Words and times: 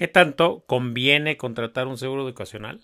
¿Qué 0.00 0.08
tanto 0.08 0.64
conviene 0.66 1.36
contratar 1.36 1.86
un 1.86 1.98
seguro 1.98 2.26
educacional? 2.26 2.80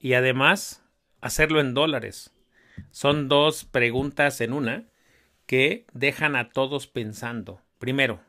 Y 0.00 0.14
además, 0.14 0.82
hacerlo 1.20 1.60
en 1.60 1.74
dólares. 1.74 2.34
Son 2.90 3.28
dos 3.28 3.62
preguntas 3.62 4.40
en 4.40 4.52
una 4.52 4.88
que 5.46 5.86
dejan 5.92 6.34
a 6.34 6.48
todos 6.48 6.88
pensando. 6.88 7.62
Primero, 7.78 8.20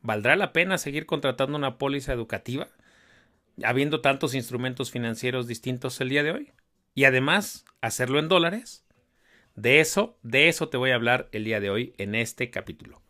¿valdrá 0.00 0.34
la 0.34 0.52
pena 0.52 0.78
seguir 0.78 1.06
contratando 1.06 1.56
una 1.56 1.78
póliza 1.78 2.12
educativa? 2.12 2.66
Habiendo 3.62 4.00
tantos 4.00 4.34
instrumentos 4.34 4.90
financieros 4.90 5.46
distintos 5.46 6.00
el 6.00 6.08
día 6.08 6.24
de 6.24 6.32
hoy. 6.32 6.52
Y 6.96 7.04
además, 7.04 7.64
hacerlo 7.80 8.18
en 8.18 8.26
dólares. 8.26 8.84
De 9.54 9.78
eso, 9.78 10.18
de 10.24 10.48
eso 10.48 10.70
te 10.70 10.76
voy 10.76 10.90
a 10.90 10.96
hablar 10.96 11.28
el 11.30 11.44
día 11.44 11.60
de 11.60 11.70
hoy 11.70 11.94
en 11.98 12.16
este 12.16 12.50
capítulo. 12.50 13.00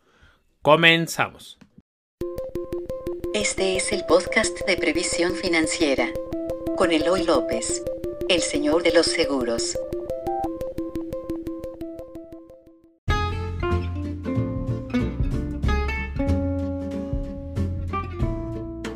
Comenzamos. 0.60 1.58
Este 3.32 3.76
es 3.76 3.92
el 3.92 4.04
podcast 4.06 4.66
de 4.66 4.76
previsión 4.76 5.36
financiera 5.36 6.08
con 6.76 6.90
Eloy 6.90 7.22
López, 7.22 7.80
el 8.28 8.40
señor 8.40 8.82
de 8.82 8.92
los 8.92 9.06
seguros. 9.06 9.78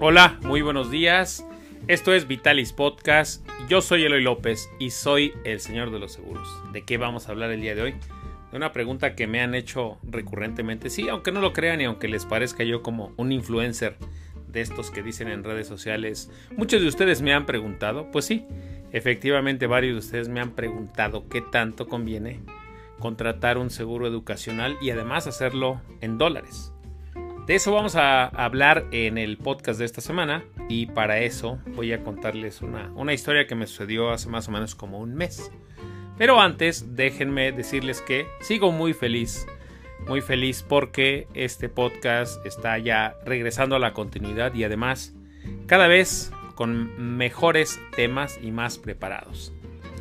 Hola, 0.00 0.36
muy 0.42 0.62
buenos 0.62 0.90
días. 0.90 1.46
Esto 1.86 2.12
es 2.12 2.26
Vitalis 2.26 2.72
Podcast. 2.72 3.46
Yo 3.68 3.82
soy 3.82 4.02
Eloy 4.02 4.22
López 4.22 4.68
y 4.80 4.90
soy 4.90 5.32
el 5.44 5.60
señor 5.60 5.92
de 5.92 6.00
los 6.00 6.12
seguros. 6.12 6.48
¿De 6.72 6.82
qué 6.82 6.98
vamos 6.98 7.28
a 7.28 7.30
hablar 7.30 7.52
el 7.52 7.60
día 7.60 7.76
de 7.76 7.82
hoy? 7.82 7.94
De 8.50 8.56
una 8.56 8.72
pregunta 8.72 9.14
que 9.14 9.28
me 9.28 9.40
han 9.42 9.54
hecho 9.54 9.98
recurrentemente. 10.02 10.90
Sí, 10.90 11.08
aunque 11.08 11.30
no 11.30 11.40
lo 11.40 11.52
crean 11.52 11.80
y 11.80 11.84
aunque 11.84 12.08
les 12.08 12.26
parezca 12.26 12.64
yo 12.64 12.82
como 12.82 13.12
un 13.16 13.30
influencer 13.30 13.96
de 14.54 14.62
estos 14.62 14.90
que 14.90 15.02
dicen 15.02 15.28
en 15.28 15.44
redes 15.44 15.66
sociales, 15.66 16.30
muchos 16.56 16.80
de 16.80 16.88
ustedes 16.88 17.20
me 17.20 17.34
han 17.34 17.44
preguntado, 17.44 18.10
pues 18.10 18.24
sí, 18.24 18.46
efectivamente 18.92 19.66
varios 19.66 19.94
de 19.94 19.98
ustedes 19.98 20.28
me 20.28 20.40
han 20.40 20.52
preguntado 20.52 21.28
qué 21.28 21.42
tanto 21.42 21.88
conviene 21.88 22.40
contratar 22.98 23.58
un 23.58 23.68
seguro 23.68 24.06
educacional 24.06 24.78
y 24.80 24.90
además 24.90 25.26
hacerlo 25.26 25.82
en 26.00 26.16
dólares. 26.16 26.72
De 27.46 27.56
eso 27.56 27.72
vamos 27.72 27.96
a 27.96 28.24
hablar 28.26 28.86
en 28.92 29.18
el 29.18 29.36
podcast 29.36 29.78
de 29.78 29.84
esta 29.84 30.00
semana 30.00 30.44
y 30.70 30.86
para 30.86 31.18
eso 31.18 31.58
voy 31.74 31.92
a 31.92 32.02
contarles 32.02 32.62
una, 32.62 32.90
una 32.94 33.12
historia 33.12 33.46
que 33.46 33.54
me 33.54 33.66
sucedió 33.66 34.10
hace 34.10 34.30
más 34.30 34.48
o 34.48 34.52
menos 34.52 34.74
como 34.74 35.00
un 35.00 35.14
mes. 35.14 35.50
Pero 36.16 36.40
antes 36.40 36.94
déjenme 36.94 37.52
decirles 37.52 38.00
que 38.00 38.26
sigo 38.40 38.72
muy 38.72 38.94
feliz 38.94 39.46
muy 40.06 40.20
feliz 40.20 40.64
porque 40.66 41.26
este 41.34 41.68
podcast 41.68 42.44
está 42.44 42.78
ya 42.78 43.16
regresando 43.24 43.76
a 43.76 43.78
la 43.78 43.92
continuidad 43.92 44.54
y 44.54 44.64
además 44.64 45.14
cada 45.66 45.88
vez 45.88 46.30
con 46.54 47.16
mejores 47.16 47.80
temas 47.96 48.38
y 48.42 48.50
más 48.50 48.78
preparados. 48.78 49.52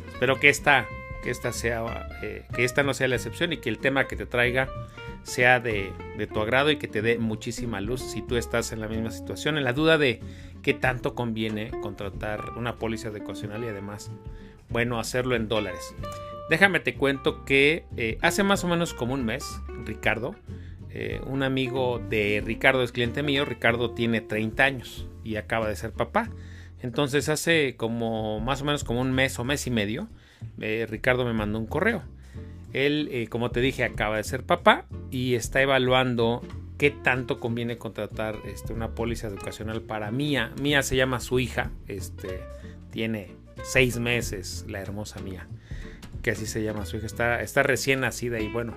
Espero 0.08 0.38
que 0.38 0.48
esta, 0.48 0.86
que 1.22 1.30
esta, 1.30 1.52
sea, 1.52 2.08
eh, 2.22 2.46
que 2.54 2.64
esta 2.64 2.82
no 2.82 2.94
sea 2.94 3.08
la 3.08 3.16
excepción 3.16 3.52
y 3.52 3.56
que 3.58 3.68
el 3.68 3.78
tema 3.78 4.06
que 4.06 4.16
te 4.16 4.26
traiga 4.26 4.68
sea 5.22 5.58
de, 5.58 5.92
de, 6.18 6.26
tu 6.26 6.40
agrado 6.40 6.70
y 6.70 6.76
que 6.76 6.86
te 6.86 7.02
dé 7.02 7.18
muchísima 7.18 7.80
luz 7.80 8.00
si 8.02 8.22
tú 8.22 8.36
estás 8.36 8.72
en 8.72 8.80
la 8.80 8.88
misma 8.88 9.10
situación, 9.10 9.56
en 9.56 9.64
la 9.64 9.72
duda 9.72 9.98
de 9.98 10.20
qué 10.62 10.74
tanto 10.74 11.14
conviene 11.14 11.70
contratar 11.82 12.50
una 12.56 12.76
póliza 12.76 13.08
educacional 13.08 13.64
y 13.64 13.68
además, 13.68 14.10
bueno, 14.68 15.00
hacerlo 15.00 15.34
en 15.34 15.48
dólares. 15.48 15.94
Déjame 16.48 16.80
te 16.80 16.94
cuento 16.94 17.44
que 17.44 17.86
eh, 17.96 18.18
hace 18.20 18.42
más 18.42 18.64
o 18.64 18.68
menos 18.68 18.92
como 18.92 19.14
un 19.14 19.24
mes, 19.24 19.44
Ricardo, 19.86 20.34
eh, 20.90 21.20
un 21.26 21.42
amigo 21.42 22.00
de 22.10 22.42
Ricardo 22.44 22.82
es 22.82 22.92
cliente 22.92 23.22
mío, 23.22 23.46
Ricardo 23.46 23.92
tiene 23.92 24.20
30 24.20 24.62
años 24.62 25.08
y 25.24 25.36
acaba 25.36 25.68
de 25.68 25.76
ser 25.76 25.92
papá. 25.92 26.30
Entonces 26.82 27.30
hace 27.30 27.76
como 27.76 28.40
más 28.40 28.60
o 28.60 28.66
menos 28.66 28.84
como 28.84 29.00
un 29.00 29.12
mes 29.12 29.38
o 29.38 29.44
mes 29.44 29.66
y 29.66 29.70
medio, 29.70 30.08
eh, 30.60 30.86
Ricardo 30.88 31.24
me 31.24 31.32
mandó 31.32 31.58
un 31.58 31.66
correo. 31.66 32.02
Él, 32.74 33.28
como 33.30 33.50
te 33.50 33.60
dije, 33.60 33.84
acaba 33.84 34.16
de 34.16 34.24
ser 34.24 34.44
papá 34.44 34.84
y 35.10 35.36
está 35.36 35.62
evaluando 35.62 36.42
qué 36.76 36.90
tanto 36.90 37.38
conviene 37.38 37.78
contratar 37.78 38.36
este, 38.46 38.72
una 38.72 38.96
póliza 38.96 39.28
educacional 39.28 39.80
para 39.80 40.10
Mía. 40.10 40.52
Mía 40.60 40.82
se 40.82 40.96
llama 40.96 41.20
su 41.20 41.38
hija, 41.38 41.70
este, 41.86 42.40
tiene 42.90 43.30
seis 43.62 43.98
meses, 43.98 44.66
la 44.68 44.80
hermosa 44.80 45.20
Mía 45.20 45.46
que 46.24 46.30
así 46.30 46.46
se 46.46 46.62
llama 46.62 46.86
su 46.86 46.96
hija, 46.96 47.06
está, 47.06 47.42
está 47.42 47.62
recién 47.62 48.00
nacida 48.00 48.40
y 48.40 48.48
bueno, 48.48 48.74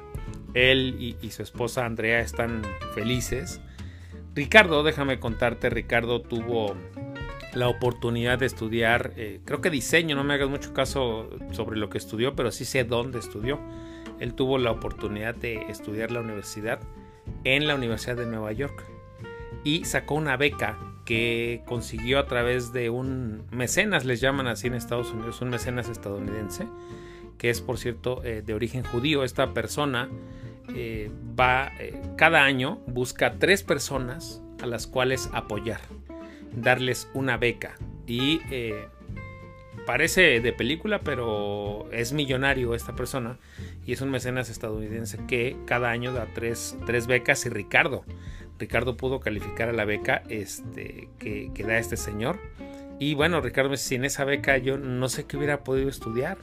él 0.53 1.15
y, 1.21 1.31
su 1.31 1.41
esposa 1.41 1.85
Andrea 1.85 2.19
están 2.19 2.61
felices. 2.93 3.61
Ricardo, 4.35 4.83
déjame 4.83 5.19
contarte, 5.19 5.69
Ricardo 5.69 6.21
tuvo 6.21 6.75
la 7.53 7.69
oportunidad 7.69 8.37
de 8.37 8.47
estudiar, 8.47 9.13
eh, 9.15 9.39
creo 9.45 9.61
que 9.61 9.69
diseño, 9.69 10.15
no 10.17 10.25
me 10.25 10.33
hagas 10.33 10.49
mucho 10.49 10.73
caso 10.73 11.29
sobre 11.51 11.77
lo 11.77 11.89
que 11.89 11.97
estudió, 11.97 12.35
pero 12.35 12.51
sí 12.51 12.65
sé 12.65 12.83
dónde 12.83 13.17
estudió. 13.17 13.59
Él 14.19 14.33
tuvo 14.33 14.57
la 14.57 14.71
oportunidad 14.71 15.33
de 15.33 15.55
estudiar 15.69 16.11
la 16.11 16.19
universidad 16.19 16.81
en 17.45 17.65
la 17.65 17.75
Universidad 17.75 18.17
de 18.17 18.25
Nueva 18.25 18.51
York 18.51 18.83
y 19.63 19.85
sacó 19.85 20.15
una 20.15 20.35
beca 20.35 20.77
que 21.05 21.63
consiguió 21.65 22.19
a 22.19 22.25
través 22.25 22.73
de 22.73 22.89
un 22.89 23.43
mecenas, 23.51 24.03
les 24.03 24.19
llaman 24.19 24.47
así 24.47 24.67
en 24.67 24.73
Estados 24.73 25.11
Unidos, 25.11 25.41
un 25.41 25.49
mecenas 25.49 25.87
estadounidense, 25.87 26.67
que 27.37 27.49
es 27.49 27.61
por 27.61 27.77
cierto 27.77 28.23
eh, 28.23 28.41
de 28.45 28.53
origen 28.53 28.83
judío. 28.83 29.23
Esta 29.23 29.53
persona 29.53 30.09
eh, 30.75 31.11
va 31.39 31.71
eh, 31.79 32.01
cada 32.17 32.43
año, 32.43 32.79
busca 32.87 33.33
tres 33.39 33.63
personas 33.63 34.41
a 34.61 34.65
las 34.65 34.87
cuales 34.87 35.29
apoyar, 35.33 35.81
darles 36.55 37.09
una 37.13 37.37
beca. 37.37 37.75
Y 38.05 38.39
parece 39.85 40.39
de 40.39 40.53
película, 40.53 40.99
pero 40.99 41.89
es 41.91 42.13
millonario 42.13 42.73
esta 42.73 42.95
persona 42.95 43.37
y 43.85 43.93
es 43.93 44.01
un 44.01 44.11
mecenas 44.11 44.49
estadounidense 44.49 45.19
que 45.27 45.57
cada 45.65 45.89
año 45.89 46.13
da 46.13 46.27
tres, 46.33 46.77
tres 46.85 47.07
becas 47.07 47.45
y 47.45 47.49
Ricardo. 47.49 48.05
Ricardo 48.59 48.97
pudo 48.97 49.19
calificar 49.19 49.69
a 49.69 49.73
la 49.73 49.85
beca 49.85 50.23
este, 50.29 51.09
que, 51.19 51.51
que 51.53 51.63
da 51.63 51.77
este 51.77 51.95
señor. 51.95 52.39
Y 52.99 53.13
bueno, 53.13 53.41
Ricardo, 53.41 53.75
sin 53.77 54.05
esa 54.05 54.25
beca 54.25 54.57
yo 54.57 54.77
no 54.77 55.09
sé 55.09 55.25
qué 55.25 55.37
hubiera 55.37 55.63
podido 55.63 55.89
estudiar. 55.89 56.37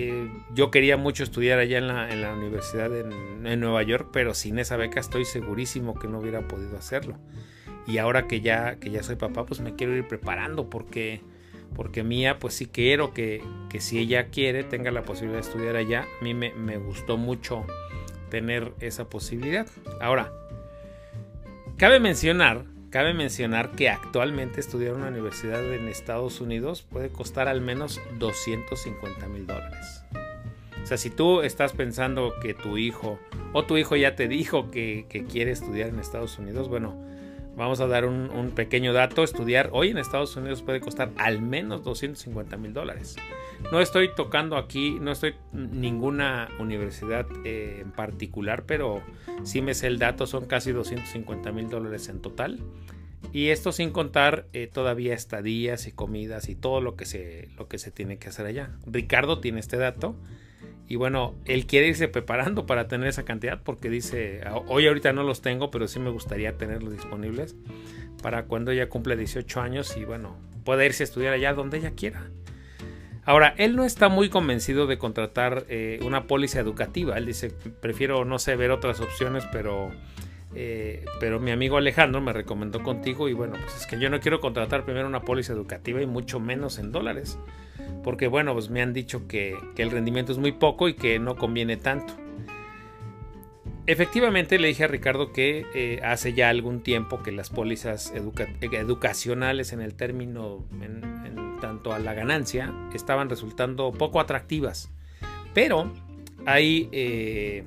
Eh, 0.00 0.30
yo 0.54 0.70
quería 0.70 0.96
mucho 0.96 1.24
estudiar 1.24 1.58
allá 1.58 1.76
en 1.76 1.88
la, 1.88 2.08
en 2.08 2.22
la 2.22 2.32
universidad 2.32 2.88
en, 2.96 3.58
Nueva 3.58 3.82
York, 3.82 4.10
pero 4.12 4.32
sin 4.32 4.60
esa 4.60 4.76
beca 4.76 5.00
estoy 5.00 5.24
segurísimo 5.24 5.98
que 5.98 6.06
no 6.06 6.20
hubiera 6.20 6.46
podido 6.46 6.78
hacerlo. 6.78 7.18
Y 7.84 7.98
ahora 7.98 8.28
que 8.28 8.40
ya, 8.40 8.76
que 8.76 8.90
ya 8.90 9.02
soy 9.02 9.16
papá, 9.16 9.44
pues 9.44 9.60
me 9.60 9.74
quiero 9.74 9.96
ir 9.96 10.06
preparando 10.06 10.70
porque, 10.70 11.20
porque 11.74 12.04
mía, 12.04 12.38
pues 12.38 12.54
sí 12.54 12.66
quiero 12.66 13.12
que, 13.12 13.42
que 13.68 13.80
si 13.80 13.98
ella 13.98 14.28
quiere 14.28 14.62
tenga 14.62 14.92
la 14.92 15.02
posibilidad 15.02 15.42
de 15.42 15.48
estudiar 15.48 15.74
allá. 15.74 16.06
A 16.20 16.22
mí 16.22 16.32
me, 16.32 16.54
me 16.54 16.76
gustó 16.76 17.16
mucho 17.16 17.66
tener 18.30 18.74
esa 18.78 19.08
posibilidad. 19.08 19.66
Ahora, 20.00 20.32
cabe 21.76 21.98
mencionar 21.98 22.66
Cabe 22.90 23.12
mencionar 23.12 23.72
que 23.72 23.90
actualmente 23.90 24.60
estudiar 24.60 24.92
en 24.92 25.00
una 25.00 25.08
universidad 25.08 25.62
en 25.74 25.88
Estados 25.88 26.40
Unidos 26.40 26.82
puede 26.82 27.10
costar 27.10 27.46
al 27.46 27.60
menos 27.60 28.00
250 28.18 29.28
mil 29.28 29.46
dólares. 29.46 30.04
O 30.82 30.86
sea, 30.86 30.96
si 30.96 31.10
tú 31.10 31.42
estás 31.42 31.74
pensando 31.74 32.32
que 32.40 32.54
tu 32.54 32.78
hijo 32.78 33.18
o 33.52 33.64
tu 33.64 33.76
hijo 33.76 33.94
ya 33.94 34.16
te 34.16 34.26
dijo 34.26 34.70
que, 34.70 35.04
quiere 35.30 35.50
estudiar 35.50 35.90
en 35.90 35.98
Estados 35.98 36.38
Unidos, 36.38 36.70
bueno, 36.70 36.96
vamos 37.58 37.80
a 37.80 37.86
dar 37.88 38.06
un, 38.06 38.52
pequeño 38.54 38.92
dato. 38.92 39.22
Estudiar 39.24 39.70
hoy 39.72 39.90
en 39.90 39.98
Estados 39.98 40.34
Unidos 40.36 40.62
puede 40.62 40.80
costar 40.80 41.10
al 41.16 41.42
menos 41.42 41.82
250 41.82 42.56
mil 42.56 42.72
dólares. 42.72 43.16
No 43.72 43.80
estoy 43.80 44.14
tocando 44.14 44.56
aquí, 44.56 44.98
no 45.00 45.10
estoy 45.10 45.34
ninguna 45.52 46.48
universidad 46.60 47.26
eh, 47.44 47.80
en 47.82 47.90
particular, 47.90 48.64
pero 48.64 49.02
sí 49.42 49.60
me 49.60 49.74
sé 49.74 49.88
el 49.88 49.98
dato, 49.98 50.26
son 50.26 50.46
casi 50.46 50.70
250 50.70 51.52
mil 51.52 51.68
dólares 51.68 52.08
en 52.08 52.22
total. 52.22 52.60
Y 53.32 53.48
esto 53.48 53.72
sin 53.72 53.90
contar 53.90 54.46
eh, 54.52 54.68
todavía 54.72 55.12
estadías 55.12 55.88
y 55.88 55.92
comidas 55.92 56.48
y 56.48 56.54
todo 56.54 56.80
lo 56.80 56.94
que, 56.94 57.04
se, 57.04 57.48
lo 57.58 57.66
que 57.66 57.78
se 57.78 57.90
tiene 57.90 58.18
que 58.18 58.28
hacer 58.28 58.46
allá. 58.46 58.70
Ricardo 58.86 59.40
tiene 59.40 59.58
este 59.58 59.76
dato. 59.76 60.14
Y 60.88 60.96
bueno, 60.96 61.34
él 61.44 61.66
quiere 61.66 61.88
irse 61.88 62.08
preparando 62.08 62.64
para 62.64 62.88
tener 62.88 63.08
esa 63.08 63.24
cantidad 63.24 63.60
porque 63.62 63.90
dice, 63.90 64.40
hoy 64.68 64.86
ahorita 64.86 65.12
no 65.12 65.22
los 65.22 65.42
tengo, 65.42 65.70
pero 65.70 65.86
sí 65.86 66.00
me 66.00 66.10
gustaría 66.10 66.56
tenerlos 66.56 66.92
disponibles 66.92 67.54
para 68.22 68.44
cuando 68.44 68.70
ella 68.70 68.88
cumple 68.88 69.16
18 69.16 69.60
años 69.60 69.96
y 69.96 70.04
bueno, 70.04 70.36
pueda 70.64 70.86
irse 70.86 71.02
a 71.02 71.04
estudiar 71.04 71.34
allá 71.34 71.52
donde 71.52 71.78
ella 71.78 71.92
quiera. 71.92 72.30
Ahora, 73.24 73.54
él 73.58 73.76
no 73.76 73.84
está 73.84 74.08
muy 74.08 74.30
convencido 74.30 74.86
de 74.86 74.96
contratar 74.96 75.66
eh, 75.68 76.00
una 76.02 76.26
póliza 76.26 76.60
educativa. 76.60 77.18
Él 77.18 77.26
dice, 77.26 77.50
prefiero, 77.82 78.24
no 78.24 78.38
sé, 78.38 78.56
ver 78.56 78.70
otras 78.70 79.00
opciones, 79.00 79.44
pero, 79.52 79.90
eh, 80.54 81.04
pero 81.20 81.38
mi 81.38 81.50
amigo 81.50 81.76
Alejandro 81.76 82.22
me 82.22 82.32
recomendó 82.32 82.82
contigo 82.82 83.28
y 83.28 83.34
bueno, 83.34 83.56
pues 83.60 83.76
es 83.76 83.86
que 83.86 84.00
yo 84.00 84.08
no 84.08 84.20
quiero 84.20 84.40
contratar 84.40 84.86
primero 84.86 85.06
una 85.06 85.20
póliza 85.20 85.52
educativa 85.52 86.00
y 86.00 86.06
mucho 86.06 86.40
menos 86.40 86.78
en 86.78 86.90
dólares. 86.90 87.38
Porque 88.02 88.28
bueno, 88.28 88.54
pues 88.54 88.70
me 88.70 88.82
han 88.82 88.92
dicho 88.92 89.26
que, 89.28 89.56
el 89.76 89.90
rendimiento 89.90 90.32
es 90.32 90.38
muy 90.38 90.52
poco 90.52 90.88
y 90.88 90.94
que 90.94 91.18
no 91.18 91.36
conviene 91.36 91.76
tanto. 91.76 92.14
efectivamente 93.86 94.58
le 94.58 94.68
dije 94.68 94.84
a 94.84 94.86
Ricardo 94.86 95.32
que 95.32 95.66
eh, 95.74 96.00
hace 96.02 96.34
ya 96.34 96.48
algún 96.48 96.82
tiempo 96.82 97.22
que 97.22 97.32
las 97.32 97.50
pólizas 97.50 98.12
educacionales 98.12 99.72
en 99.72 99.80
el 99.80 99.94
término, 99.94 100.64
en, 100.82 101.58
tanto 101.60 101.92
a 101.92 101.98
la 101.98 102.14
ganancia, 102.14 102.72
estaban 102.94 103.28
resultando 103.28 103.92
poco 103.92 104.20
atractivas. 104.20 104.90
Pero 105.54 105.92
hay, 106.46 106.88
eh, 106.92 107.64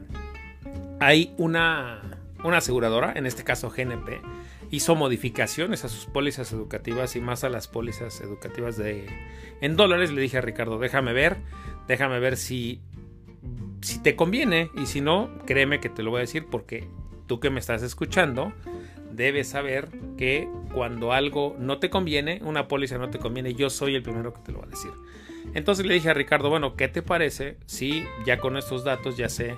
hay 0.99 1.33
una, 1.37 2.01
una 2.43 2.57
aseguradora, 2.57 3.13
en 3.15 3.25
este 3.25 3.43
caso 3.43 3.69
GNP, 3.69 4.21
hizo 4.71 4.95
modificaciones 4.95 5.85
a 5.85 5.89
sus 5.89 6.06
pólizas 6.06 6.51
educativas 6.53 7.15
y 7.15 7.21
más 7.21 7.44
a 7.44 7.50
las 7.50 7.68
pólizas 7.68 8.21
educativas 8.21 8.77
de 8.77 9.07
en 9.62 9.75
dólares. 9.75 10.12
Le 10.12 10.21
dije 10.21 10.38
a 10.38 10.41
Ricardo, 10.41 10.79
déjame 10.79 11.13
ver, 11.13 11.38
déjame 11.88 12.19
ver 12.19 12.38
si 12.38 12.81
si 13.81 14.00
te 14.00 14.15
conviene 14.15 14.69
y 14.75 14.85
si 14.85 15.01
no, 15.01 15.29
créeme 15.45 15.79
que 15.79 15.89
te 15.89 16.03
lo 16.03 16.12
voy 16.12 16.19
a 16.19 16.21
decir 16.21 16.45
porque 16.50 16.88
tú 17.27 17.39
que 17.39 17.50
me 17.50 17.59
estás 17.59 17.83
escuchando 17.83 18.53
debes 19.12 19.50
saber 19.50 19.89
que 20.18 20.47
cuando 20.74 21.12
algo 21.12 21.56
no 21.59 21.79
te 21.79 21.89
conviene, 21.89 22.39
una 22.44 22.67
póliza 22.67 22.97
no 22.97 23.09
te 23.09 23.19
conviene, 23.19 23.53
yo 23.53 23.69
soy 23.69 23.95
el 23.95 24.03
primero 24.03 24.33
que 24.33 24.41
te 24.41 24.51
lo 24.51 24.59
va 24.59 24.65
a 24.65 24.69
decir. 24.69 24.91
Entonces 25.53 25.85
le 25.85 25.95
dije 25.95 26.09
a 26.09 26.13
Ricardo, 26.13 26.50
bueno, 26.50 26.75
¿qué 26.75 26.88
te 26.88 27.01
parece 27.01 27.57
si 27.65 28.06
ya 28.25 28.38
con 28.38 28.57
estos 28.57 28.83
datos 28.83 29.17
ya 29.17 29.27
sé 29.27 29.57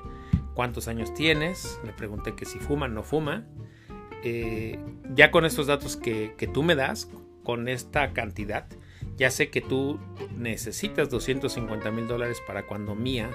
cuántos 0.54 0.88
años 0.88 1.14
tienes? 1.14 1.80
Le 1.86 1.92
pregunté 1.92 2.34
que 2.34 2.46
si 2.46 2.58
fuma 2.58 2.88
no 2.88 3.04
fuma. 3.04 3.46
Eh, 4.24 4.80
ya 5.16 5.32
con 5.32 5.46
estos 5.46 5.68
datos 5.68 5.98
que, 5.98 6.34
tú 6.54 6.64
me 6.64 6.76
das, 6.76 7.10
con 7.44 7.68
esta 7.68 8.14
cantidad, 8.14 8.66
ya 9.18 9.30
sé 9.30 9.50
que 9.50 9.62
tú 9.62 10.00
necesitas 10.38 11.10
250 11.10 11.92
mil 11.92 12.08
dólares 12.08 12.42
para 12.46 12.66
cuando 12.66 12.96
Mía 12.96 13.30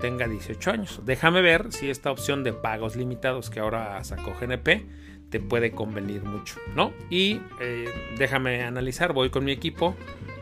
tenga 0.00 0.26
18 0.26 0.70
años. 0.70 1.00
Déjame 1.04 1.42
ver 1.42 1.72
si 1.72 1.90
esta 1.90 2.10
opción 2.10 2.44
de 2.44 2.52
pagos 2.52 2.96
limitados 2.96 3.50
que 3.50 3.60
ahora 3.60 4.02
sacó 4.04 4.32
GNP 4.40 4.86
te 5.28 5.40
puede 5.40 5.72
convenir 5.72 6.22
mucho, 6.24 6.56
¿no? 6.74 6.92
Y 7.08 7.40
eh, 7.60 7.88
déjame 8.18 8.62
analizar, 8.64 9.12
voy 9.14 9.30
con 9.30 9.44
mi 9.44 9.52
equipo, 9.52 9.96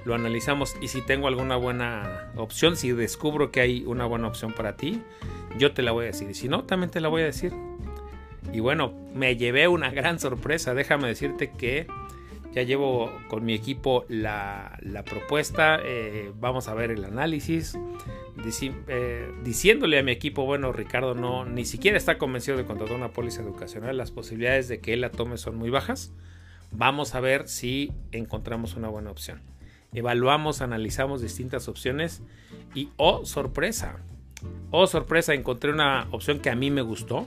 lo 0.04 0.14
analizamos 0.14 0.74
y 0.80 0.88
si 0.88 1.00
tengo 1.00 1.28
alguna 1.28 1.56
buena 1.56 2.32
opción, 2.36 2.76
si 2.76 2.90
descubro 2.92 3.52
que 3.52 3.60
hay 3.60 3.84
una 3.86 4.04
buena 4.06 4.26
opción 4.26 4.52
para 4.52 4.76
ti, 4.76 5.00
yo 5.58 5.72
te 5.72 5.82
la 5.82 5.92
voy 5.92 6.04
a 6.04 6.06
decir. 6.08 6.28
Y 6.30 6.34
si 6.34 6.48
no, 6.48 6.64
también 6.64 6.90
te 6.90 7.00
la 7.00 7.08
voy 7.08 7.22
a 7.22 7.26
decir. 7.26 7.52
Y 8.52 8.60
bueno, 8.60 8.92
me 9.14 9.36
llevé 9.36 9.68
una 9.68 9.90
gran 9.90 10.18
sorpresa. 10.18 10.74
Déjame 10.74 11.08
decirte 11.08 11.50
que 11.50 11.86
ya 12.52 12.62
llevo 12.62 13.12
con 13.28 13.44
mi 13.44 13.54
equipo 13.54 14.04
la, 14.08 14.78
propuesta. 15.08 15.80
Eh, 15.84 16.32
vamos 16.40 16.68
a 16.68 16.74
ver 16.74 16.90
el 16.90 17.04
análisis. 17.04 17.78
Eh, 18.88 19.32
diciéndole 19.44 19.98
a 19.98 20.02
mi 20.02 20.12
equipo, 20.12 20.44
bueno, 20.44 20.72
Ricardo 20.72 21.14
no 21.14 21.44
ni 21.44 21.64
siquiera 21.64 21.96
está 21.96 22.18
convencido 22.18 22.56
de 22.56 22.64
contratar 22.64 22.96
una 22.96 23.12
póliza 23.12 23.42
educacional. 23.42 23.96
Las 23.96 24.10
posibilidades 24.10 24.68
de 24.68 24.80
que 24.80 24.94
él 24.94 25.02
la 25.02 25.10
tome 25.10 25.36
son 25.36 25.56
muy 25.56 25.70
bajas. 25.70 26.12
Vamos 26.72 27.14
a 27.14 27.20
ver 27.20 27.48
si 27.48 27.92
encontramos 28.12 28.76
una 28.76 28.88
buena 28.88 29.10
opción. 29.10 29.40
Evaluamos, 29.92 30.60
analizamos 30.60 31.20
distintas 31.20 31.68
opciones 31.68 32.22
y, 32.74 32.90
oh 32.96 33.26
sorpresa, 33.26 33.96
oh 34.70 34.86
sorpresa, 34.86 35.34
encontré 35.34 35.72
una 35.72 36.06
opción 36.12 36.38
que 36.38 36.48
a 36.48 36.54
mí 36.54 36.70
me 36.70 36.82
gustó 36.82 37.26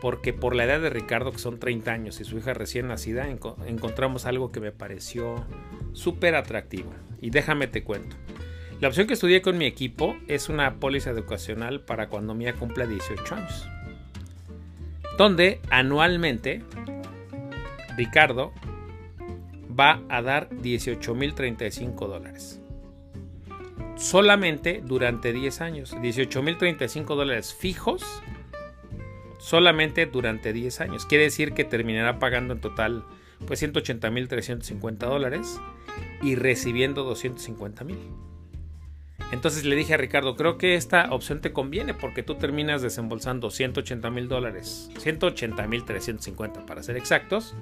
porque 0.00 0.32
por 0.32 0.54
la 0.54 0.64
edad 0.64 0.80
de 0.80 0.90
Ricardo, 0.90 1.32
que 1.32 1.38
son 1.38 1.58
30 1.58 1.90
años, 1.90 2.20
y 2.20 2.24
su 2.24 2.38
hija 2.38 2.54
recién 2.54 2.88
nacida, 2.88 3.28
encontramos 3.28 4.26
algo 4.26 4.52
que 4.52 4.60
me 4.60 4.72
pareció 4.72 5.44
súper 5.92 6.34
atractivo. 6.34 6.92
Y 7.20 7.30
déjame 7.30 7.66
te 7.66 7.82
cuento. 7.82 8.16
La 8.80 8.88
opción 8.88 9.08
que 9.08 9.14
estudié 9.14 9.42
con 9.42 9.58
mi 9.58 9.66
equipo 9.66 10.16
es 10.28 10.48
una 10.48 10.76
póliza 10.76 11.10
educacional 11.10 11.80
para 11.80 12.08
cuando 12.08 12.34
Mía 12.34 12.54
cumpla 12.54 12.86
18 12.86 13.34
años. 13.34 13.68
Donde 15.16 15.60
anualmente 15.68 16.62
Ricardo 17.96 18.52
va 19.78 20.00
a 20.08 20.22
dar 20.22 20.48
18.035 20.50 22.06
dólares. 22.06 22.60
Solamente 23.96 24.80
durante 24.84 25.32
10 25.32 25.60
años. 25.60 25.96
18.035 25.96 27.16
dólares 27.16 27.52
fijos 27.52 28.22
solamente 29.38 30.06
durante 30.06 30.52
10 30.52 30.80
años. 30.80 31.06
Quiere 31.06 31.24
decir 31.24 31.52
que 31.52 31.64
terminará 31.64 32.18
pagando 32.18 32.54
en 32.54 32.60
total 32.60 33.04
pues 33.46 33.62
180.350 33.62 34.96
dólares 34.98 35.60
y 36.22 36.34
recibiendo 36.34 37.10
250.000. 37.10 37.96
Entonces 39.30 39.64
le 39.64 39.76
dije 39.76 39.94
a 39.94 39.96
Ricardo, 39.98 40.36
creo 40.36 40.56
que 40.56 40.74
esta 40.74 41.12
opción 41.12 41.40
te 41.40 41.52
conviene 41.52 41.92
porque 41.92 42.22
tú 42.22 42.36
terminas 42.36 42.80
desembolsando 42.80 43.50
180 43.50 44.10
mil 44.10 44.26
dólares, 44.28 44.90
180 44.98 45.66
mil 45.66 45.84
350 45.84 46.64
para 46.64 46.82
ser 46.82 46.96
exactos, 46.96 47.54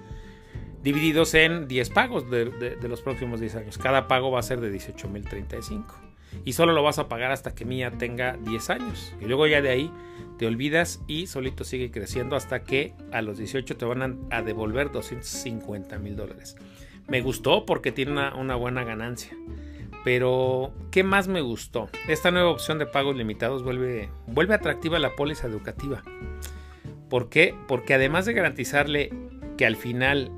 divididos 0.82 1.34
en 1.34 1.67
10 1.67 1.90
pagos 1.90 2.31
de, 2.31 2.50
de, 2.50 2.88
los 2.88 3.02
próximos 3.02 3.40
10 3.40 3.56
años. 3.56 3.79
Cada 3.79 4.06
pago 4.06 4.31
va 4.31 4.38
a 4.38 4.44
ser 4.44 4.61
de 4.61 4.70
18 4.70 5.08
mil 5.08 5.25
35 5.25 6.06
y 6.44 6.52
solo 6.52 6.72
lo 6.72 6.82
vas 6.82 6.98
a 6.98 7.08
pagar 7.08 7.32
hasta 7.32 7.54
que 7.54 7.64
Mía 7.64 7.92
tenga 7.98 8.36
10 8.36 8.70
años. 8.70 9.14
Y 9.20 9.26
luego 9.26 9.46
ya 9.46 9.62
de 9.62 9.70
ahí 9.70 9.90
te 10.38 10.46
olvidas 10.46 11.02
y 11.06 11.26
solito 11.26 11.64
sigue 11.64 11.90
creciendo 11.90 12.36
hasta 12.36 12.62
que 12.62 12.94
a 13.12 13.22
los 13.22 13.38
18 13.38 13.76
te 13.76 13.84
van 13.84 14.26
a, 14.30 14.42
devolver 14.42 14.92
250 14.92 15.98
mil 15.98 16.16
dólares. 16.16 16.56
Me 17.08 17.20
gustó 17.20 17.64
porque 17.64 17.92
tiene 17.92 18.12
una, 18.12 18.54
buena 18.56 18.84
ganancia. 18.84 19.36
Pero, 20.04 20.72
¿qué 20.90 21.02
más 21.02 21.26
me 21.26 21.40
gustó? 21.40 21.88
Esta 22.06 22.30
nueva 22.30 22.50
opción 22.50 22.78
de 22.78 22.86
pagos 22.86 23.16
limitados 23.16 23.64
vuelve, 23.64 24.08
vuelve 24.26 24.54
atractiva 24.54 24.98
la 24.98 25.16
póliza 25.16 25.48
educativa. 25.48 26.02
¿Por 27.08 27.28
qué? 27.28 27.54
Porque 27.66 27.94
además 27.94 28.24
de 28.24 28.32
garantizarle 28.32 29.12
que 29.56 29.66
al 29.66 29.76
final 29.76 30.30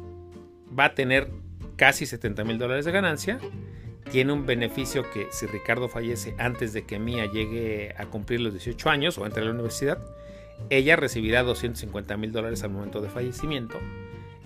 va 0.78 0.86
a 0.86 0.94
tener 0.94 1.30
casi 1.76 2.06
70 2.06 2.44
mil 2.44 2.58
dólares 2.58 2.84
de 2.84 2.92
ganancia, 2.92 3.38
tiene 4.10 4.32
un 4.32 4.46
beneficio 4.46 5.08
que 5.10 5.28
si 5.30 5.46
Ricardo 5.46 5.88
fallece 5.88 6.34
antes 6.38 6.72
de 6.72 6.84
que 6.84 6.98
Mía 6.98 7.26
llegue 7.26 7.94
a 7.96 8.06
cumplir 8.06 8.40
los 8.40 8.52
18 8.52 8.90
años 8.90 9.18
o 9.18 9.26
entre 9.26 9.42
a 9.42 9.44
la 9.46 9.52
universidad, 9.52 9.98
ella 10.70 10.96
recibirá 10.96 11.42
250 11.42 12.16
mil 12.16 12.32
dólares 12.32 12.62
al 12.62 12.70
momento 12.70 13.00
de 13.00 13.08
fallecimiento 13.08 13.78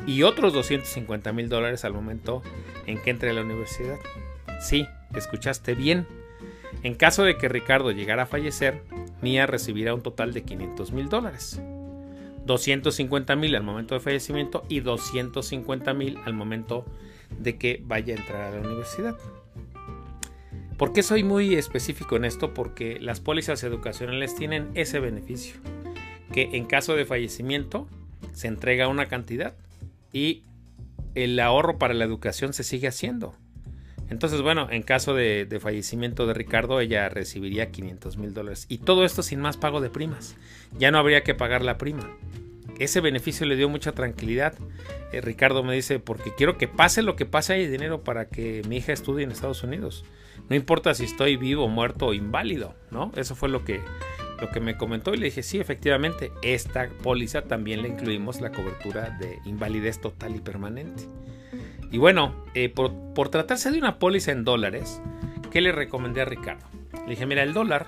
y 0.06 0.22
otros 0.24 0.52
250 0.52 1.32
mil 1.32 1.48
dólares 1.48 1.84
al 1.84 1.92
momento 1.92 2.42
en 2.86 2.98
que 2.98 3.10
entre 3.10 3.30
a 3.30 3.32
la 3.32 3.42
universidad. 3.42 3.98
Sí, 4.60 4.86
escuchaste 5.14 5.74
bien. 5.74 6.06
En 6.82 6.94
caso 6.94 7.22
de 7.22 7.36
que 7.36 7.48
Ricardo 7.48 7.92
llegara 7.92 8.24
a 8.24 8.26
fallecer, 8.26 8.82
Mía 9.20 9.46
recibirá 9.46 9.94
un 9.94 10.02
total 10.02 10.32
de 10.32 10.42
500 10.42 10.92
mil 10.92 11.08
dólares. 11.08 11.60
250 12.44 13.36
mil 13.36 13.54
al 13.54 13.62
momento 13.62 13.94
de 13.94 14.00
fallecimiento 14.00 14.64
y 14.68 14.80
250 14.80 15.94
mil 15.94 16.18
al 16.24 16.34
momento 16.34 16.84
de 17.38 17.56
que 17.56 17.80
vaya 17.84 18.14
a 18.14 18.18
entrar 18.18 18.40
a 18.42 18.50
la 18.50 18.66
universidad. 18.66 19.16
¿Por 20.82 20.92
qué 20.92 21.04
soy 21.04 21.22
muy 21.22 21.54
específico 21.54 22.16
en 22.16 22.24
esto? 22.24 22.54
Porque 22.54 22.98
las 22.98 23.20
pólizas 23.20 23.62
educacionales 23.62 24.34
tienen 24.34 24.68
ese 24.74 24.98
beneficio, 24.98 25.54
que 26.32 26.50
en 26.54 26.64
caso 26.64 26.96
de 26.96 27.04
fallecimiento 27.04 27.86
se 28.32 28.48
entrega 28.48 28.88
una 28.88 29.06
cantidad 29.06 29.54
y 30.12 30.42
el 31.14 31.38
ahorro 31.38 31.78
para 31.78 31.94
la 31.94 32.04
educación 32.04 32.52
se 32.52 32.64
sigue 32.64 32.88
haciendo. 32.88 33.36
Entonces, 34.10 34.42
bueno, 34.42 34.66
en 34.72 34.82
caso 34.82 35.14
de, 35.14 35.46
fallecimiento 35.62 36.26
de 36.26 36.34
Ricardo, 36.34 36.80
ella 36.80 37.08
recibiría 37.08 37.70
500 37.70 38.16
mil 38.16 38.34
dólares. 38.34 38.66
Y 38.68 38.78
todo 38.78 39.04
esto 39.04 39.22
sin 39.22 39.38
más 39.38 39.56
pago 39.56 39.80
de 39.80 39.88
primas. 39.88 40.34
Ya 40.80 40.90
no 40.90 40.98
habría 40.98 41.22
que 41.22 41.36
pagar 41.36 41.62
la 41.62 41.78
prima. 41.78 42.10
Ese 42.80 43.00
beneficio 43.00 43.46
le 43.46 43.54
dio 43.54 43.68
mucha 43.68 43.92
tranquilidad. 43.92 44.54
Eh, 45.12 45.20
Ricardo 45.20 45.62
me 45.62 45.76
dice, 45.76 46.00
porque 46.00 46.34
quiero 46.36 46.58
que 46.58 46.66
pase 46.66 47.02
lo 47.02 47.14
que 47.14 47.24
pase, 47.24 47.52
hay 47.52 47.68
dinero 47.68 48.02
para 48.02 48.26
que 48.26 48.62
mi 48.68 48.78
hija 48.78 48.92
estudie 48.92 49.22
en 49.22 49.30
Estados 49.30 49.62
Unidos. 49.62 50.04
No 50.48 50.56
importa 50.56 50.94
si 50.94 51.04
estoy 51.04 51.36
vivo, 51.36 51.68
muerto 51.68 52.06
o 52.06 52.14
inválido, 52.14 52.74
¿no? 52.90 53.12
Eso 53.16 53.34
fue 53.34 53.48
lo 53.48 53.64
que, 53.64 53.80
lo 54.40 54.50
que 54.50 54.60
me 54.60 54.76
comentó 54.76 55.14
y 55.14 55.16
le 55.16 55.26
dije, 55.26 55.42
sí, 55.42 55.58
efectivamente, 55.58 56.32
esta 56.42 56.88
póliza 57.02 57.42
también 57.42 57.82
le 57.82 57.88
incluimos 57.88 58.40
la 58.40 58.52
cobertura 58.52 59.16
de 59.18 59.38
invalidez 59.44 60.00
total 60.00 60.36
y 60.36 60.40
permanente. 60.40 61.04
Y 61.90 61.98
bueno, 61.98 62.34
eh, 62.54 62.68
por, 62.68 62.92
por 63.14 63.28
tratarse 63.28 63.70
de 63.70 63.78
una 63.78 63.98
póliza 63.98 64.32
en 64.32 64.44
dólares, 64.44 65.00
¿qué 65.50 65.60
le 65.60 65.72
recomendé 65.72 66.22
a 66.22 66.26
Ricardo? 66.26 66.66
Le 67.04 67.10
dije, 67.10 67.26
mira, 67.26 67.42
el 67.42 67.52
dólar 67.52 67.86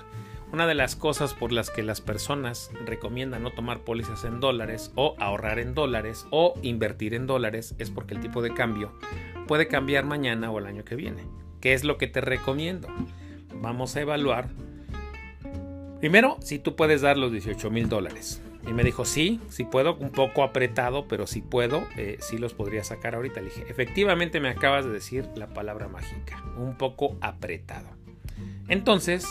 una 0.55 0.67
de 0.67 0.75
las 0.75 0.95
cosas 0.95 1.33
por 1.33 1.51
las 1.51 1.69
que 1.69 1.83
las 1.83 1.99
personas 1.99 2.71
recomiendan 2.85 3.43
no 3.43 3.51
tomar 3.51 3.79
pólizas 3.79 4.23
en 4.23 4.39
dólares 4.39 4.91
o 4.95 5.15
ahorrar 5.19 5.59
en 5.59 5.73
dólares 5.73 6.27
o 6.29 6.53
invertir 6.61 7.13
en 7.13 7.27
dólares 7.27 7.75
es 7.77 7.89
porque 7.89 8.13
el 8.13 8.21
tipo 8.21 8.41
de 8.41 8.53
cambio 8.53 8.93
puede 9.47 9.67
cambiar 9.67 10.05
mañana 10.05 10.51
o 10.51 10.59
el 10.59 10.67
año 10.67 10.85
que 10.85 10.95
viene. 10.95 11.23
¿Qué 11.65 11.73
es 11.73 11.83
lo 11.83 11.97
que 11.97 12.05
te 12.05 12.21
recomiendo? 12.21 12.87
Vamos 13.55 13.95
a 13.95 14.01
evaluar. 14.01 14.49
Primero, 15.99 16.37
si 16.39 16.59
tú 16.59 16.75
puedes 16.75 17.01
dar 17.01 17.17
los 17.17 17.31
18 17.31 17.71
mil 17.71 17.89
dólares. 17.89 18.39
Y 18.67 18.71
me 18.71 18.83
dijo, 18.83 19.03
sí, 19.03 19.39
sí 19.49 19.63
puedo, 19.63 19.95
un 19.95 20.11
poco 20.11 20.43
apretado, 20.43 21.07
pero 21.07 21.25
si 21.25 21.41
puedo, 21.41 21.87
eh, 21.97 22.17
sí 22.19 22.37
los 22.37 22.53
podría 22.53 22.83
sacar 22.83 23.15
ahorita. 23.15 23.41
Le 23.41 23.47
dije, 23.47 23.65
efectivamente 23.67 24.39
me 24.39 24.49
acabas 24.49 24.85
de 24.85 24.91
decir 24.91 25.27
la 25.33 25.55
palabra 25.55 25.87
mágica, 25.87 26.43
un 26.55 26.77
poco 26.77 27.17
apretado. 27.19 27.87
Entonces, 28.67 29.27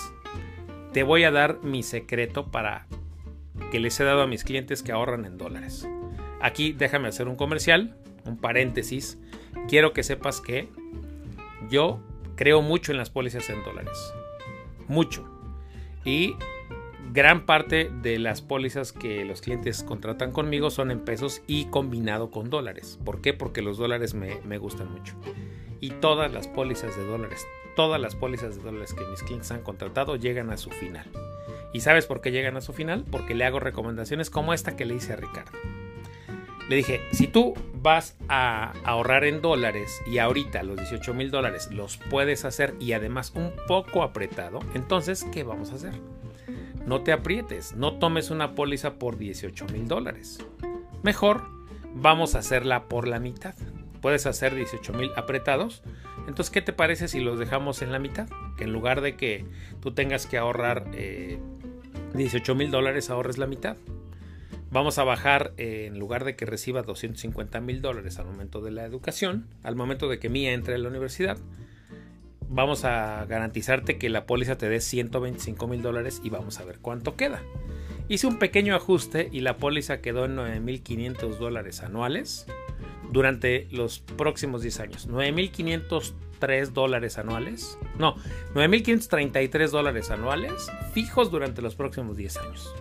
te 0.92 1.04
voy 1.04 1.22
a 1.22 1.30
dar 1.30 1.60
mi 1.62 1.84
secreto 1.84 2.50
para 2.50 2.88
que 3.70 3.78
les 3.78 4.00
he 4.00 4.02
dado 4.02 4.22
a 4.22 4.26
mis 4.26 4.42
clientes 4.42 4.82
que 4.82 4.90
ahorran 4.90 5.24
en 5.24 5.38
dólares. 5.38 5.88
Aquí 6.40 6.72
déjame 6.72 7.06
hacer 7.06 7.28
un 7.28 7.36
comercial, 7.36 7.96
un 8.24 8.38
paréntesis. 8.38 9.20
Quiero 9.68 9.92
que 9.92 10.02
sepas 10.02 10.40
que 10.40 10.68
yo 11.70 12.00
creo 12.36 12.62
mucho 12.62 12.92
en 12.92 12.98
las 12.98 13.10
pólizas 13.10 13.48
en 13.50 13.62
dólares. 13.64 14.12
Mucho. 14.88 15.28
Y 16.04 16.36
gran 17.12 17.46
parte 17.46 17.90
de 18.02 18.18
las 18.18 18.42
pólizas 18.42 18.92
que 18.92 19.24
los 19.24 19.40
clientes 19.40 19.82
contratan 19.82 20.32
conmigo 20.32 20.70
son 20.70 20.90
en 20.90 21.00
pesos 21.00 21.42
y 21.46 21.66
combinado 21.66 22.30
con 22.30 22.50
dólares. 22.50 22.98
¿Por 23.04 23.20
qué? 23.20 23.32
Porque 23.32 23.62
los 23.62 23.78
dólares 23.78 24.14
me, 24.14 24.40
me 24.44 24.58
gustan 24.58 24.90
mucho. 24.92 25.14
Y 25.80 25.90
todas 25.90 26.32
las 26.32 26.48
pólizas 26.48 26.96
de 26.96 27.06
dólares, 27.06 27.46
todas 27.76 28.00
las 28.00 28.14
pólizas 28.14 28.56
de 28.56 28.62
dólares 28.62 28.94
que 28.94 29.04
mis 29.04 29.22
clientes 29.22 29.50
han 29.50 29.62
contratado 29.62 30.16
llegan 30.16 30.50
a 30.50 30.56
su 30.56 30.70
final. 30.70 31.06
¿Y 31.72 31.80
sabes 31.80 32.06
por 32.06 32.20
qué 32.20 32.30
llegan 32.30 32.56
a 32.56 32.60
su 32.60 32.72
final? 32.72 33.04
Porque 33.10 33.34
le 33.34 33.44
hago 33.44 33.60
recomendaciones 33.60 34.30
como 34.30 34.54
esta 34.54 34.76
que 34.76 34.84
le 34.84 34.94
hice 34.94 35.12
a 35.12 35.16
Ricardo. 35.16 35.58
Le 36.68 36.76
dije, 36.76 37.02
si 37.12 37.26
tú 37.26 37.54
vas 37.84 38.16
a 38.28 38.72
ahorrar 38.84 39.24
en 39.24 39.42
dólares 39.42 40.00
y 40.06 40.16
ahorita 40.16 40.62
los 40.62 40.78
18 40.78 41.12
mil 41.12 41.30
dólares 41.30 41.68
los 41.70 41.98
puedes 41.98 42.46
hacer 42.46 42.74
y 42.80 42.94
además 42.94 43.32
un 43.36 43.52
poco 43.68 44.02
apretado, 44.02 44.60
entonces, 44.72 45.26
¿qué 45.30 45.44
vamos 45.44 45.70
a 45.70 45.74
hacer? 45.74 45.92
No 46.86 47.02
te 47.02 47.12
aprietes, 47.12 47.76
no 47.76 47.98
tomes 47.98 48.30
una 48.30 48.54
póliza 48.54 48.94
por 48.94 49.18
18 49.18 49.66
mil 49.66 49.86
dólares. 49.86 50.38
Mejor, 51.02 51.42
vamos 51.94 52.34
a 52.34 52.38
hacerla 52.38 52.88
por 52.88 53.06
la 53.06 53.20
mitad. 53.20 53.54
Puedes 54.00 54.24
hacer 54.24 54.54
18 54.54 54.94
mil 54.94 55.10
apretados. 55.16 55.82
Entonces, 56.26 56.50
¿qué 56.50 56.62
te 56.62 56.72
parece 56.72 57.06
si 57.06 57.20
los 57.20 57.38
dejamos 57.38 57.82
en 57.82 57.92
la 57.92 57.98
mitad? 57.98 58.28
Que 58.56 58.64
en 58.64 58.72
lugar 58.72 59.02
de 59.02 59.14
que 59.16 59.44
tú 59.80 59.92
tengas 59.92 60.26
que 60.26 60.38
ahorrar 60.38 60.90
18 60.90 62.52
eh, 62.52 62.54
mil 62.54 62.70
dólares, 62.70 63.10
ahorres 63.10 63.36
la 63.36 63.46
mitad. 63.46 63.76
Vamos 64.74 64.98
a 64.98 65.04
bajar, 65.04 65.52
eh, 65.56 65.84
en 65.86 66.00
lugar 66.00 66.24
de 66.24 66.34
que 66.34 66.46
reciba 66.46 66.82
250 66.82 67.60
mil 67.60 67.80
dólares 67.80 68.18
al 68.18 68.26
momento 68.26 68.60
de 68.60 68.72
la 68.72 68.84
educación, 68.84 69.46
al 69.62 69.76
momento 69.76 70.08
de 70.08 70.18
que 70.18 70.28
Mía 70.28 70.52
entre 70.52 70.74
a 70.74 70.78
la 70.78 70.88
universidad, 70.88 71.38
vamos 72.48 72.84
a 72.84 73.24
garantizarte 73.26 73.98
que 73.98 74.08
la 74.08 74.26
póliza 74.26 74.58
te 74.58 74.68
dé 74.68 74.80
125 74.80 75.68
mil 75.68 75.80
dólares 75.80 76.20
y 76.24 76.30
vamos 76.30 76.58
a 76.58 76.64
ver 76.64 76.80
cuánto 76.80 77.14
queda. 77.14 77.40
Hice 78.08 78.26
un 78.26 78.40
pequeño 78.40 78.74
ajuste 78.74 79.28
y 79.30 79.42
la 79.42 79.58
póliza 79.58 80.00
quedó 80.00 80.24
en 80.24 80.34
9.500 80.34 81.38
dólares 81.38 81.80
anuales 81.84 82.46
durante 83.12 83.68
los 83.70 84.00
próximos 84.00 84.62
10 84.62 84.80
años. 84.80 85.08
9.503 85.08 86.72
dólares 86.72 87.18
anuales. 87.18 87.78
No, 87.96 88.16
9.533 88.54 89.70
dólares 89.70 90.10
anuales 90.10 90.68
fijos 90.92 91.30
durante 91.30 91.62
los 91.62 91.76
próximos 91.76 92.16
10 92.16 92.36
años. 92.38 92.74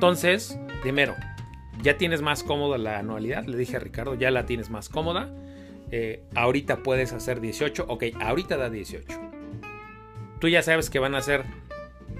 Entonces, 0.00 0.58
primero, 0.80 1.14
ya 1.82 1.98
tienes 1.98 2.22
más 2.22 2.42
cómoda 2.42 2.78
la 2.78 2.98
anualidad. 2.98 3.44
Le 3.44 3.58
dije 3.58 3.76
a 3.76 3.80
Ricardo, 3.80 4.14
ya 4.14 4.30
la 4.30 4.46
tienes 4.46 4.70
más 4.70 4.88
cómoda. 4.88 5.28
Eh, 5.90 6.22
ahorita 6.34 6.78
puedes 6.78 7.12
hacer 7.12 7.42
18. 7.42 7.84
Ok, 7.86 8.04
ahorita 8.18 8.56
da 8.56 8.70
18. 8.70 9.20
Tú 10.40 10.48
ya 10.48 10.62
sabes 10.62 10.88
que 10.88 11.00
van 11.00 11.14
a 11.14 11.20
ser 11.20 11.44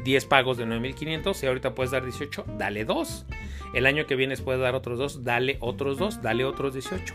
10 0.04 0.26
pagos 0.26 0.58
de 0.58 0.66
9.500 0.66 1.42
y 1.42 1.46
ahorita 1.46 1.74
puedes 1.74 1.90
dar 1.90 2.04
18, 2.04 2.44
dale 2.58 2.84
2. 2.84 3.24
El 3.72 3.86
año 3.86 4.04
que 4.04 4.14
viene 4.14 4.36
puedes 4.36 4.60
dar 4.60 4.74
otros 4.74 4.98
2, 4.98 5.24
dale 5.24 5.56
otros 5.60 5.96
2, 5.96 6.20
dale 6.20 6.44
otros 6.44 6.74
18. 6.74 7.14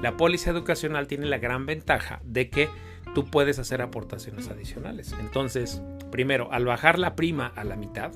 La 0.00 0.16
póliza 0.16 0.50
educacional 0.50 1.08
tiene 1.08 1.26
la 1.26 1.36
gran 1.36 1.66
ventaja 1.66 2.22
de 2.24 2.48
que 2.48 2.70
tú 3.14 3.26
puedes 3.26 3.58
hacer 3.58 3.82
aportaciones 3.82 4.48
adicionales. 4.48 5.14
Entonces, 5.20 5.82
primero, 6.10 6.50
al 6.52 6.64
bajar 6.64 6.98
la 6.98 7.16
prima 7.16 7.52
a 7.54 7.64
la 7.64 7.76
mitad, 7.76 8.12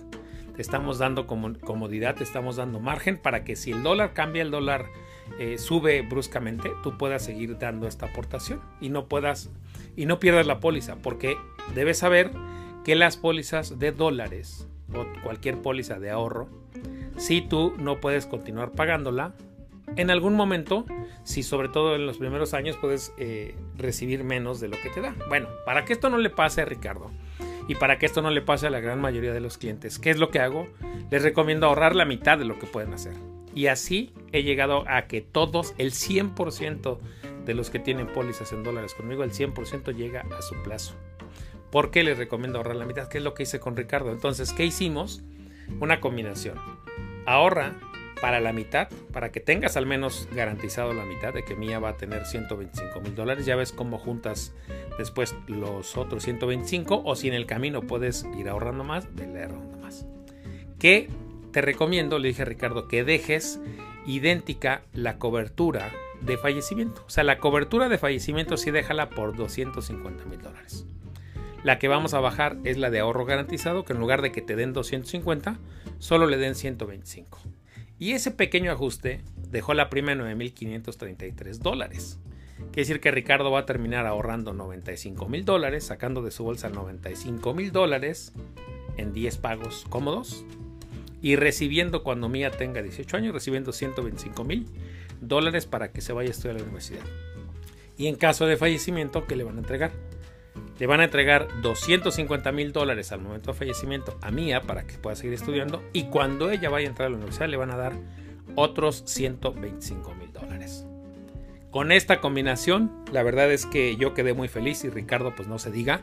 estamos 0.60 0.98
dando 0.98 1.26
comodidad, 1.26 2.16
te 2.16 2.24
estamos 2.24 2.56
dando 2.56 2.80
margen 2.80 3.18
para 3.18 3.44
que 3.44 3.56
si 3.56 3.72
el 3.72 3.82
dólar 3.82 4.12
cambia, 4.12 4.42
el 4.42 4.50
dólar 4.50 4.86
eh, 5.38 5.58
sube 5.58 6.02
bruscamente, 6.02 6.70
tú 6.82 6.98
puedas 6.98 7.24
seguir 7.24 7.58
dando 7.58 7.86
esta 7.86 8.06
aportación 8.06 8.60
y 8.80 8.88
no 8.88 9.06
puedas 9.06 9.50
y 9.96 10.06
no 10.06 10.20
pierdas 10.20 10.46
la 10.46 10.60
póliza, 10.60 10.96
porque 10.96 11.36
debes 11.74 11.98
saber 11.98 12.30
que 12.84 12.94
las 12.94 13.16
pólizas 13.16 13.78
de 13.78 13.92
dólares 13.92 14.68
o 14.94 15.06
cualquier 15.22 15.58
póliza 15.58 15.98
de 15.98 16.10
ahorro, 16.10 16.48
si 17.16 17.40
tú 17.40 17.74
no 17.78 18.00
puedes 18.00 18.26
continuar 18.26 18.72
pagándola, 18.72 19.34
en 19.96 20.10
algún 20.10 20.34
momento, 20.34 20.84
si 21.24 21.42
sobre 21.42 21.68
todo 21.68 21.96
en 21.96 22.06
los 22.06 22.18
primeros 22.18 22.54
años 22.54 22.76
puedes 22.76 23.12
eh, 23.18 23.56
recibir 23.76 24.24
menos 24.24 24.60
de 24.60 24.68
lo 24.68 24.80
que 24.80 24.88
te 24.90 25.00
da. 25.00 25.14
Bueno, 25.28 25.48
para 25.66 25.84
que 25.84 25.92
esto 25.92 26.10
no 26.10 26.18
le 26.18 26.30
pase 26.30 26.62
a 26.62 26.64
Ricardo 26.64 27.10
y 27.70 27.76
para 27.76 28.00
que 28.00 28.06
esto 28.06 28.20
no 28.20 28.32
le 28.32 28.42
pase 28.42 28.66
a 28.66 28.70
la 28.70 28.80
gran 28.80 29.00
mayoría 29.00 29.32
de 29.32 29.38
los 29.38 29.56
clientes, 29.56 30.00
¿qué 30.00 30.10
es 30.10 30.18
lo 30.18 30.32
que 30.32 30.40
hago? 30.40 30.66
Les 31.08 31.22
recomiendo 31.22 31.68
ahorrar 31.68 31.94
la 31.94 32.04
mitad 32.04 32.36
de 32.36 32.44
lo 32.44 32.58
que 32.58 32.66
pueden 32.66 32.92
hacer. 32.92 33.12
Y 33.54 33.68
así 33.68 34.12
he 34.32 34.42
llegado 34.42 34.82
a 34.88 35.02
que 35.02 35.20
todos, 35.20 35.72
el 35.78 35.92
100% 35.92 36.98
de 37.44 37.54
los 37.54 37.70
que 37.70 37.78
tienen 37.78 38.08
pólizas 38.08 38.52
en 38.52 38.64
dólares 38.64 38.92
conmigo, 38.94 39.22
el 39.22 39.30
100% 39.30 39.94
llega 39.94 40.26
a 40.36 40.42
su 40.42 40.60
plazo. 40.64 40.96
¿Por 41.70 41.92
qué 41.92 42.02
les 42.02 42.18
recomiendo 42.18 42.58
ahorrar 42.58 42.74
la 42.74 42.86
mitad? 42.86 43.06
¿Qué 43.06 43.18
es 43.18 43.24
lo 43.24 43.34
que 43.34 43.44
hice 43.44 43.60
con 43.60 43.76
Ricardo? 43.76 44.10
Entonces, 44.10 44.52
¿qué 44.52 44.64
hicimos? 44.64 45.22
Una 45.78 46.00
combinación. 46.00 46.58
Ahorra 47.24 47.76
para 48.20 48.40
la 48.40 48.52
mitad, 48.52 48.88
para 49.12 49.32
que 49.32 49.40
tengas 49.40 49.76
al 49.76 49.86
menos 49.86 50.28
garantizado 50.32 50.92
la 50.92 51.04
mitad 51.04 51.32
de 51.32 51.44
que 51.44 51.56
Mía 51.56 51.78
va 51.78 51.90
a 51.90 51.96
tener 51.96 52.26
125 52.26 53.00
mil 53.00 53.14
dólares. 53.14 53.46
Ya 53.46 53.56
ves 53.56 53.72
cómo 53.72 53.98
juntas 53.98 54.54
después 54.98 55.34
los 55.46 55.96
otros 55.96 56.22
125 56.24 57.02
o 57.04 57.16
si 57.16 57.28
en 57.28 57.34
el 57.34 57.46
camino 57.46 57.82
puedes 57.82 58.26
ir 58.38 58.48
ahorrando 58.48 58.84
más, 58.84 59.06
vele 59.14 59.44
ahorrando 59.44 59.78
más. 59.78 60.06
¿Qué 60.78 61.08
te 61.52 61.60
recomiendo, 61.60 62.18
le 62.18 62.28
dije 62.28 62.42
a 62.42 62.46
Ricardo, 62.46 62.86
que 62.86 63.04
dejes 63.04 63.60
idéntica 64.06 64.82
la 64.92 65.18
cobertura 65.18 65.90
de 66.20 66.36
fallecimiento. 66.36 67.02
O 67.06 67.10
sea, 67.10 67.24
la 67.24 67.38
cobertura 67.38 67.88
de 67.88 67.98
fallecimiento 67.98 68.56
sí 68.56 68.70
déjala 68.70 69.10
por 69.10 69.36
250 69.36 70.24
mil 70.26 70.40
dólares. 70.40 70.86
La 71.62 71.78
que 71.78 71.88
vamos 71.88 72.14
a 72.14 72.20
bajar 72.20 72.56
es 72.64 72.78
la 72.78 72.90
de 72.90 73.00
ahorro 73.00 73.24
garantizado, 73.24 73.84
que 73.84 73.92
en 73.92 74.00
lugar 74.00 74.22
de 74.22 74.32
que 74.32 74.42
te 74.42 74.56
den 74.56 74.72
250, 74.72 75.58
solo 75.98 76.26
le 76.26 76.38
den 76.38 76.54
125. 76.54 77.38
Y 78.00 78.12
ese 78.12 78.30
pequeño 78.30 78.73
ajuste 78.73 79.21
dejó 79.50 79.75
la 79.75 79.90
prima 79.90 80.12
en 80.12 80.21
9.533 80.21 81.59
dólares. 81.59 82.19
Quiere 82.57 82.83
decir 82.83 83.00
que 83.00 83.11
Ricardo 83.11 83.50
va 83.50 83.61
a 83.61 83.66
terminar 83.66 84.07
ahorrando 84.07 84.54
95 84.54 85.28
mil 85.28 85.45
dólares, 85.45 85.85
sacando 85.85 86.23
de 86.23 86.30
su 86.30 86.42
bolsa 86.42 86.71
95 86.71 87.52
mil 87.52 87.73
dólares 87.73 88.33
en 88.97 89.12
10 89.12 89.37
pagos 89.37 89.85
cómodos 89.90 90.47
y 91.21 91.37
recibiendo 91.37 92.02
cuando 92.02 92.30
Mía 92.30 92.50
tenga 92.50 92.83
18 92.83 93.19
años, 93.19 93.35
recibiendo 93.35 93.71
125 93.71 94.45
mil 94.45 94.66
dólares 95.21 95.66
para 95.66 95.92
que 95.92 96.00
se 96.00 96.14
vaya 96.14 96.30
a 96.30 96.33
estudiar 96.33 96.57
a 96.57 96.59
la 96.61 96.64
universidad. 96.64 97.04
Y 97.99 98.07
en 98.07 98.16
caso 98.16 98.47
de 98.47 98.57
fallecimiento, 98.57 99.26
¿qué 99.26 99.37
le 99.37 99.45
van 99.45 99.57
a 99.57 99.61
entregar? 99.61 99.92
Le 100.80 100.87
van 100.87 101.00
a 101.00 101.04
entregar 101.04 101.46
250 101.60 102.52
mil 102.52 102.72
dólares 102.72 103.12
al 103.12 103.20
momento 103.20 103.52
de 103.52 103.58
fallecimiento 103.58 104.16
a 104.22 104.30
Mía 104.30 104.62
para 104.62 104.87
que 104.87 104.96
pueda 104.96 105.14
seguir 105.14 105.34
estudiando 105.34 105.82
y 105.92 106.04
cuando 106.04 106.50
ella 106.50 106.70
vaya 106.70 106.87
a 106.87 106.90
entrar 106.90 107.08
a 107.08 107.10
la 107.10 107.16
universidad 107.16 107.50
le 107.50 107.58
van 107.58 107.70
a 107.70 107.76
dar 107.76 107.92
otros 108.56 109.02
125 109.04 110.14
mil 110.14 110.32
dólares. 110.32 110.87
Con 111.70 111.92
esta 111.92 112.22
combinación, 112.22 112.90
la 113.12 113.22
verdad 113.22 113.52
es 113.52 113.66
que 113.66 113.94
yo 113.96 114.14
quedé 114.14 114.32
muy 114.32 114.49
feliz 114.49 114.82
y 114.84 114.88
Ricardo 114.88 115.34
pues 115.37 115.49
no 115.49 115.58
se 115.58 115.70
diga. 115.70 116.00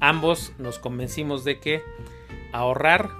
Ambos 0.00 0.52
nos 0.58 0.80
convencimos 0.80 1.44
de 1.44 1.60
que 1.60 1.82
ahorrar 2.52 3.10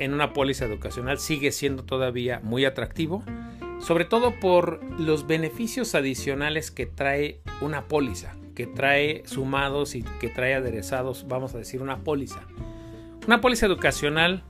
en 0.00 0.12
una 0.12 0.32
póliza 0.32 0.64
educacional 0.64 1.20
sigue 1.20 1.52
siendo 1.52 1.84
todavía 1.84 2.40
muy 2.42 2.64
atractivo, 2.64 3.22
sobre 3.78 4.04
todo 4.04 4.40
por 4.40 4.82
los 4.98 5.28
beneficios 5.28 5.94
adicionales 5.94 6.72
que 6.72 6.86
trae 6.86 7.40
una 7.60 7.86
póliza, 7.86 8.34
que 8.54 8.66
trae 8.66 9.22
sumados 9.26 9.94
y 9.94 10.02
que 10.20 10.28
trae 10.28 10.54
aderezados, 10.54 11.26
vamos 11.28 11.54
a 11.54 11.58
decir, 11.58 11.82
una 11.82 11.98
póliza. 11.98 12.40
Una 13.26 13.40
póliza 13.40 13.66
educacional 13.66 14.42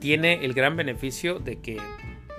tiene 0.00 0.44
el 0.44 0.54
gran 0.54 0.76
beneficio 0.76 1.38
de 1.38 1.60
que 1.60 1.78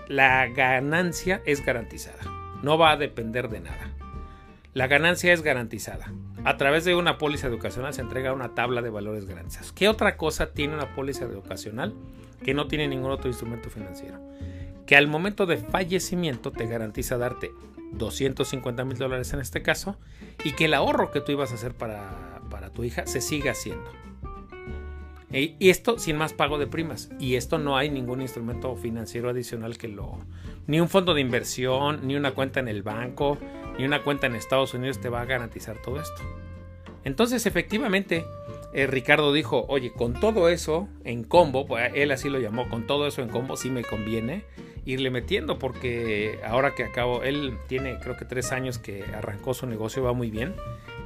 la 0.08 0.48
ganancia 0.48 1.42
es 1.46 1.66
garantizada, 1.66 2.20
no 2.64 2.78
va 2.78 2.92
a 2.92 2.98
depender 2.98 3.50
de 3.50 3.62
nada. 3.62 3.94
La 4.74 4.88
ganancia 4.88 5.34
es 5.34 5.42
garantizada. 5.42 6.14
A 6.46 6.58
través 6.58 6.86
de 6.86 6.96
una 6.96 7.18
póliza 7.18 7.48
educacional 7.48 7.94
se 7.94 8.02
entrega 8.02 8.34
una 8.34 8.54
tabla 8.56 8.82
de 8.82 8.90
valores 8.90 9.26
garantizados. 9.26 9.74
¿Qué 9.74 9.90
otra 9.90 10.16
cosa 10.16 10.54
tiene 10.54 10.76
una 10.76 10.96
póliza 10.96 11.26
educacional? 11.26 11.94
que 12.44 12.54
no 12.54 12.68
tiene 12.68 12.88
ningún 12.88 13.12
otro 13.12 13.30
instrumento 13.30 13.70
financiero. 13.70 14.20
Que 14.86 14.96
al 14.96 15.08
momento 15.08 15.46
de 15.46 15.58
fallecimiento 15.58 16.52
te 16.52 16.66
garantiza 16.66 17.18
darte 17.18 17.52
250 17.92 18.86
mil 18.86 18.98
dólares 18.98 19.34
en 19.34 19.40
este 19.40 19.62
caso 19.62 19.98
y 20.44 20.54
que 20.54 20.66
el 20.66 20.74
ahorro 20.74 21.12
que 21.12 21.22
tú 21.22 21.32
ibas 21.32 21.52
a 21.52 21.56
hacer 21.56 21.74
para, 21.74 22.42
para 22.50 22.70
tu 22.70 22.84
hija 22.84 23.06
se 23.08 23.22
siga 23.22 23.52
haciendo. 23.52 23.90
Y 25.32 25.70
esto 25.70 26.00
sin 26.00 26.18
más 26.18 26.34
pago 26.34 26.58
de 26.58 26.66
primas. 26.66 27.10
Y 27.20 27.36
esto 27.36 27.60
no 27.60 27.78
hay 27.78 27.90
ningún 27.90 28.22
instrumento 28.22 28.76
financiero 28.76 29.30
adicional 29.30 29.78
que 29.78 29.88
lo... 29.88 30.18
Ni 30.66 30.80
un 30.80 30.90
fondo 30.90 31.14
de 31.14 31.22
inversión, 31.22 32.08
ni 32.08 32.16
una 32.16 32.32
cuenta 32.32 32.60
en 32.60 32.68
el 32.68 32.82
banco, 32.82 33.38
ni 33.78 33.86
una 33.86 34.04
cuenta 34.04 34.28
en 34.28 34.36
Estados 34.36 34.74
Unidos 34.74 35.00
te 35.00 35.10
va 35.10 35.22
a 35.22 35.26
garantizar 35.26 35.78
todo 35.82 36.02
esto. 36.02 36.22
Entonces 37.04 37.46
efectivamente 37.46 38.26
eh, 38.74 38.88
Ricardo 38.88 39.34
dijo, 39.34 39.66
oye, 39.68 39.92
con 39.92 40.20
todo 40.20 40.50
eso 40.50 40.88
en 41.04 41.24
combo, 41.24 41.66
pues, 41.66 41.92
él 41.96 42.12
así 42.12 42.30
lo 42.30 42.40
llamó, 42.40 42.70
con 42.70 42.86
todo 42.86 43.08
eso 43.08 43.22
en 43.22 43.30
combo 43.30 43.58
sí 43.58 43.70
me 43.70 43.84
conviene 43.84 44.44
irle 44.86 45.10
metiendo 45.10 45.60
porque 45.60 46.40
ahora 46.46 46.74
que 46.76 46.84
acabo, 46.84 47.24
él 47.24 47.58
tiene 47.68 48.00
creo 48.00 48.18
que 48.18 48.26
tres 48.26 48.52
años 48.52 48.78
que 48.80 49.04
arrancó 49.14 49.54
su 49.54 49.68
negocio, 49.68 50.04
va 50.04 50.14
muy 50.14 50.32
bien, 50.32 50.56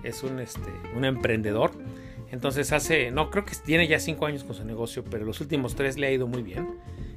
es 0.04 0.24
un, 0.24 0.40
este, 0.40 0.70
un 0.96 1.06
emprendedor. 1.06 1.72
Entonces 2.32 2.72
hace, 2.72 3.12
no, 3.12 3.30
creo 3.30 3.46
que 3.46 3.54
tiene 3.64 3.88
ya 3.88 4.00
cinco 4.00 4.26
años 4.26 4.44
con 4.44 4.56
su 4.56 4.66
negocio, 4.66 5.04
pero 5.04 5.24
los 5.24 5.40
últimos 5.40 5.76
tres 5.76 5.98
le 5.98 6.08
ha 6.08 6.12
ido 6.12 6.28
muy 6.28 6.42
bien. 6.42 6.68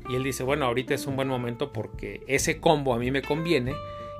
Y 0.09 0.15
él 0.15 0.23
dice, 0.23 0.45
bueno, 0.45 0.67
ahorita 0.67 0.95
es 0.95 1.07
un 1.07 1.17
buen 1.17 1.29
momento 1.29 1.73
porque 1.73 2.23
ese 2.29 2.61
combo 2.61 2.95
a 2.95 2.99
mí 2.99 3.11
me 3.11 3.23
conviene 3.23 3.75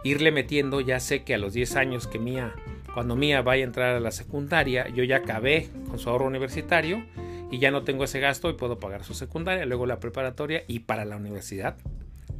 irle 0.04 0.30
metiendo, 0.33 0.80
ya 0.80 1.00
sé 1.00 1.23
que 1.23 1.35
a 1.35 1.38
los 1.38 1.52
10 1.52 1.76
años 1.76 2.06
que 2.06 2.18
Mía, 2.18 2.54
cuando 2.96 3.14
Mía 3.14 3.42
vaya 3.42 3.62
a 3.62 3.66
entrar 3.66 3.94
a 3.94 4.00
la 4.00 4.10
secundaria, 4.10 4.88
yo 4.88 5.04
ya 5.04 5.16
acabé 5.16 5.68
con 5.86 5.98
su 5.98 6.08
ahorro 6.08 6.24
universitario 6.24 7.04
y 7.50 7.58
ya 7.58 7.70
no 7.70 7.82
tengo 7.82 8.04
ese 8.04 8.20
gasto 8.20 8.48
y 8.48 8.54
puedo 8.54 8.80
pagar 8.80 9.04
su 9.04 9.12
secundaria, 9.12 9.66
luego 9.66 9.84
la 9.84 10.00
preparatoria 10.00 10.64
y 10.66 10.78
para 10.78 11.04
la 11.04 11.18
universidad. 11.18 11.76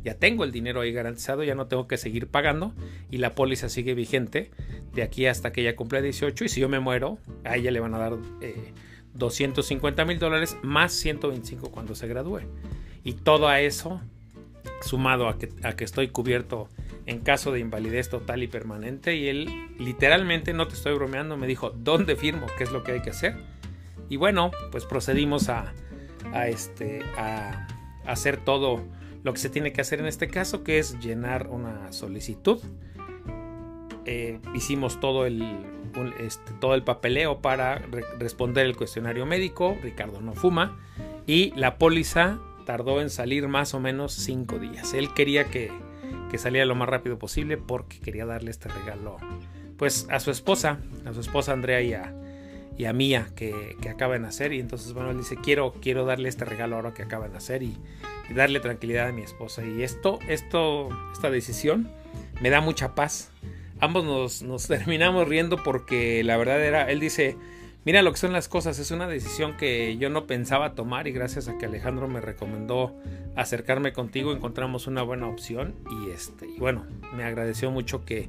Ya 0.03 0.15
tengo 0.15 0.45
el 0.45 0.53
dinero 0.53 0.81
ahí 0.81 0.95
garantizado, 0.95 1.45
ya 1.45 1.55
no 1.55 1.67
tengo 1.67 1.87
que 1.87 1.99
seguir 1.99 2.29
pagando 2.29 2.73
y 3.11 3.19
la 3.19 3.35
póliza 3.35 3.69
sigue 3.69 3.93
vigente 3.93 4.51
de 4.95 5.03
aquí 5.03 5.27
hasta 5.27 5.53
que 5.53 5.61
ella 5.61 5.77
cumpla 5.77 6.01
18 6.01 6.47
y 6.47 6.49
si 6.49 6.63
yo 6.63 6.71
me 6.71 6.81
muero, 6.81 7.19
a 7.45 7.57
ella 7.59 7.71
le 7.71 7.81
van 7.81 7.93
a 7.93 7.99
dar 7.99 8.17
250 9.13 10.01
eh, 10.01 10.05
mil 10.07 10.19
dólares 10.19 10.57
más 10.63 10.95
125 10.95 11.71
cuando 11.71 11.95
se 11.95 12.07
gradúe. 12.07 12.41
Y 13.05 13.13
todo 13.13 13.49
a 13.49 13.61
eso, 13.61 14.01
sumado 14.81 15.29
a 15.29 15.37
que, 15.37 15.51
a 15.63 15.77
que 15.77 15.85
estoy 15.85 16.09
cubierto 16.09 16.71
en 17.07 17.21
caso 17.21 17.53
de 17.53 17.61
invalidez 17.61 18.11
total 18.11 18.43
y 18.43 18.49
permanente. 18.49 19.17
Y 19.17 19.29
él 19.29 19.49
literalmente, 19.79 20.53
no 20.53 20.69
te 20.69 20.75
estoy 20.75 20.95
bromeando, 20.95 21.37
me 21.37 21.47
dijo, 21.47 21.71
¿dónde 21.71 22.17
firmo? 22.17 22.47
¿Qué 22.59 22.65
es 22.65 22.73
lo 22.73 22.83
que 22.83 22.93
hay 22.93 23.03
que 23.03 23.11
hacer? 23.11 23.37
Y 24.09 24.17
bueno, 24.17 24.51
pues 24.71 24.85
procedimos 24.85 25.49
a, 25.49 25.73
este, 26.47 27.03
a, 27.17 27.69
hacer 28.05 28.45
todo 28.45 28.85
lo 29.23 29.33
que 29.33 29.39
se 29.39 29.49
tiene 29.49 29.73
que 29.73 29.81
hacer 29.81 30.01
en 30.01 30.07
este 30.07 30.29
caso, 30.29 30.63
que 30.63 30.79
es 30.79 30.99
llenar 31.01 31.49
una 31.49 31.93
solicitud. 31.93 32.59
Eh, 34.05 34.39
hicimos 34.55 35.01
todo 35.01 35.27
el, 35.27 35.43
este, 36.21 36.53
todo 36.61 36.75
el 36.75 36.85
papeleo 36.85 37.41
para 37.41 37.83
responder 38.19 38.67
el 38.67 38.77
cuestionario 38.77 39.27
médico. 39.27 39.77
Ricardo 39.83 40.21
no 40.21 40.35
fuma. 40.35 40.77
Y 41.27 41.53
la 41.57 41.79
póliza 41.79 42.39
tardó 42.65 43.01
en 43.01 43.11
salir 43.11 43.49
más 43.49 43.75
o 43.75 43.81
menos 43.81 44.13
cinco 44.13 44.59
días. 44.59 44.95
Él 44.95 45.13
quería 45.13 45.45
que 45.45 45.73
que 46.37 46.43
saliera 46.43 46.67
lo 46.67 46.75
más 46.75 46.91
rápido 46.91 47.19
posible 47.19 47.57
porque 47.57 47.99
quería 47.99 48.27
darle 48.27 48.51
este 48.51 48.69
regalo 48.69 49.17
pues 49.79 50.07
a 50.11 50.21
su 50.21 50.31
esposa, 50.31 50.81
a 51.07 51.15
su 51.15 51.21
esposa 51.21 51.55
Andrea 51.55 51.81
y 51.81 51.95
a, 51.95 52.15
y 52.77 52.85
a 52.85 52.93
Mía 52.93 53.31
que, 53.35 53.75
que, 53.81 53.89
acaba 53.89 54.13
de 54.13 54.21
nacer 54.21 54.53
y 54.53 54.61
entonces 54.61 54.93
bueno 54.93 55.13
él 55.13 55.17
dice 55.17 55.37
quiero, 55.43 55.73
quiero 55.81 56.05
darle 56.05 56.29
este 56.29 56.45
regalo 56.45 56.77
ahora 56.77 56.93
que 56.93 57.03
acaba 57.03 57.27
de 57.29 57.33
nacer 57.33 57.63
y, 57.63 57.79
darle 58.35 58.61
tranquilidad 58.61 59.09
a 59.09 59.13
mi 59.13 59.23
esposa 59.23 59.65
y 59.65 59.83
esto, 59.83 60.19
esto, 60.29 60.91
esta 61.15 61.31
decisión 61.31 61.91
me 62.43 62.51
da 62.51 62.61
mucha 62.61 62.95
paz. 62.95 63.31
Ambos 63.81 64.05
nos, 64.05 64.43
nos 64.43 64.67
terminamos 64.69 65.27
riendo 65.27 65.63
porque 65.63 66.23
la 66.23 66.37
verdad 66.37 66.63
era, 66.63 66.91
él 66.91 67.01
dice, 67.01 67.37
Mira 67.87 68.03
lo 68.03 68.11
que 68.11 68.19
son 68.19 68.33
las 68.33 68.49
cosas, 68.49 68.81
es 68.81 68.91
una 68.91 69.07
decisión 69.07 69.57
que 69.57 69.97
yo 69.97 70.11
no 70.11 70.27
pensaba 70.27 70.75
tomar 70.75 71.07
y 71.07 71.13
gracias 71.13 71.47
a 71.47 71.57
que 71.57 71.67
Alejandro 71.67 72.09
me 72.09 72.21
recomendó 72.21 72.97
acercarme 73.37 73.93
contigo 73.93 74.33
encontramos 74.33 74.89
una 74.89 75.03
buena 75.03 75.29
opción 75.29 75.77
y 75.89 76.11
este 76.11 76.49
y 76.49 76.59
bueno, 76.59 76.85
me 77.15 77.23
agradeció 77.23 77.71
mucho 77.71 78.05
que, 78.05 78.29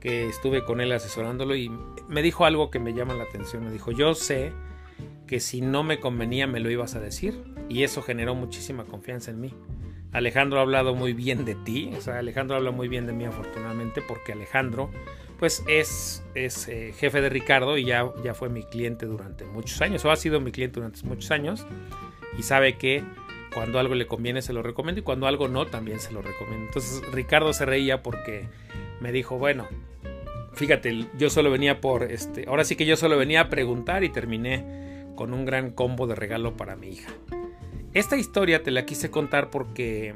que 0.00 0.28
estuve 0.28 0.64
con 0.64 0.80
él 0.80 0.90
asesorándolo 0.90 1.54
y 1.54 1.70
me 2.08 2.20
dijo 2.20 2.46
algo 2.46 2.72
que 2.72 2.80
me 2.80 2.92
llama 2.92 3.14
la 3.14 3.22
atención, 3.22 3.64
me 3.64 3.70
dijo, 3.70 3.92
"Yo 3.92 4.16
sé 4.16 4.50
que 5.28 5.38
si 5.38 5.60
no 5.60 5.84
me 5.84 6.00
convenía 6.00 6.48
me 6.48 6.58
lo 6.58 6.68
ibas 6.68 6.96
a 6.96 7.00
decir" 7.00 7.44
y 7.68 7.84
eso 7.84 8.02
generó 8.02 8.34
muchísima 8.34 8.82
confianza 8.82 9.30
en 9.30 9.40
mí. 9.40 9.54
Alejandro 10.10 10.58
ha 10.58 10.62
hablado 10.62 10.96
muy 10.96 11.12
bien 11.12 11.44
de 11.44 11.54
ti, 11.54 11.92
o 11.96 12.00
sea, 12.00 12.18
Alejandro 12.18 12.56
habla 12.56 12.72
muy 12.72 12.88
bien 12.88 13.06
de 13.06 13.12
mí 13.12 13.24
afortunadamente 13.24 14.02
porque 14.02 14.32
Alejandro 14.32 14.90
pues 15.40 15.64
es, 15.66 16.22
es 16.34 16.68
eh, 16.68 16.94
jefe 16.96 17.22
de 17.22 17.30
Ricardo 17.30 17.78
y 17.78 17.86
ya, 17.86 18.08
ya 18.22 18.34
fue 18.34 18.50
mi 18.50 18.62
cliente 18.62 19.06
durante 19.06 19.46
muchos 19.46 19.80
años, 19.80 20.04
o 20.04 20.10
ha 20.10 20.16
sido 20.16 20.38
mi 20.38 20.52
cliente 20.52 20.80
durante 20.80 21.02
muchos 21.02 21.30
años, 21.30 21.66
y 22.38 22.42
sabe 22.42 22.76
que 22.76 23.02
cuando 23.54 23.78
algo 23.78 23.94
le 23.94 24.06
conviene 24.06 24.42
se 24.42 24.52
lo 24.52 24.62
recomiendo 24.62 25.00
y 25.00 25.02
cuando 25.02 25.26
algo 25.26 25.48
no 25.48 25.66
también 25.66 25.98
se 25.98 26.12
lo 26.12 26.20
recomiendo. 26.20 26.66
Entonces 26.66 27.02
Ricardo 27.10 27.54
se 27.54 27.64
reía 27.64 28.02
porque 28.02 28.48
me 29.00 29.12
dijo, 29.12 29.38
bueno, 29.38 29.66
fíjate, 30.52 31.06
yo 31.16 31.30
solo 31.30 31.50
venía 31.50 31.80
por, 31.80 32.02
este, 32.02 32.44
ahora 32.46 32.64
sí 32.64 32.76
que 32.76 32.84
yo 32.84 32.96
solo 32.96 33.16
venía 33.16 33.40
a 33.40 33.48
preguntar 33.48 34.04
y 34.04 34.10
terminé 34.10 35.06
con 35.16 35.32
un 35.32 35.46
gran 35.46 35.70
combo 35.70 36.06
de 36.06 36.16
regalo 36.16 36.54
para 36.54 36.76
mi 36.76 36.88
hija. 36.90 37.12
Esta 37.94 38.18
historia 38.18 38.62
te 38.62 38.70
la 38.70 38.84
quise 38.84 39.10
contar 39.10 39.48
porque 39.48 40.14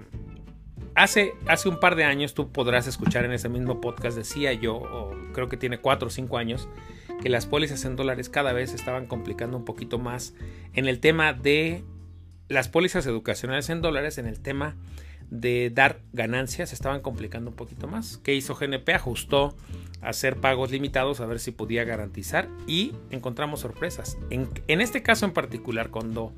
Hace, 0.94 1.34
hace 1.46 1.68
un 1.68 1.80
par 1.80 1.96
de 1.96 2.04
años 2.04 2.34
tú 2.34 2.52
podrás 2.52 2.86
escuchar 2.86 3.24
en 3.24 3.32
ese 3.32 3.48
mismo 3.48 3.80
podcast, 3.80 4.16
decía 4.16 4.52
yo, 4.52 4.76
o 4.76 5.12
creo 5.32 5.48
que 5.48 5.56
tiene 5.56 5.78
4 5.78 6.06
o 6.06 6.10
5 6.10 6.38
años, 6.38 6.68
que 7.20 7.28
las 7.28 7.46
pólizas 7.46 7.84
en 7.84 7.96
dólares 7.96 8.28
cada 8.28 8.52
vez 8.52 8.74
estaban 8.74 9.06
complicando 9.06 9.56
un 9.56 9.64
poquito 9.64 9.98
más 9.98 10.34
en 10.72 10.86
el 10.86 11.00
tema 11.00 11.32
de 11.32 11.82
las 12.48 12.68
pólizas 12.68 13.06
educacionales 13.06 13.70
en 13.70 13.82
dólares, 13.82 14.18
en 14.18 14.26
el 14.26 14.40
tema 14.40 14.76
de 15.30 15.70
dar 15.74 16.00
ganancias, 16.12 16.72
estaban 16.72 17.00
complicando 17.00 17.50
un 17.50 17.56
poquito 17.56 17.88
más. 17.88 18.18
¿Qué 18.18 18.34
hizo 18.34 18.54
GNP? 18.54 18.94
Ajustó 18.94 19.56
a 20.00 20.10
hacer 20.10 20.36
pagos 20.36 20.70
limitados 20.70 21.20
a 21.20 21.26
ver 21.26 21.40
si 21.40 21.50
podía 21.50 21.84
garantizar 21.84 22.48
y 22.66 22.92
encontramos 23.10 23.60
sorpresas. 23.60 24.16
En, 24.30 24.48
en 24.68 24.80
este 24.80 25.02
caso 25.02 25.24
en 25.24 25.32
particular, 25.32 25.90
cuando 25.90 26.32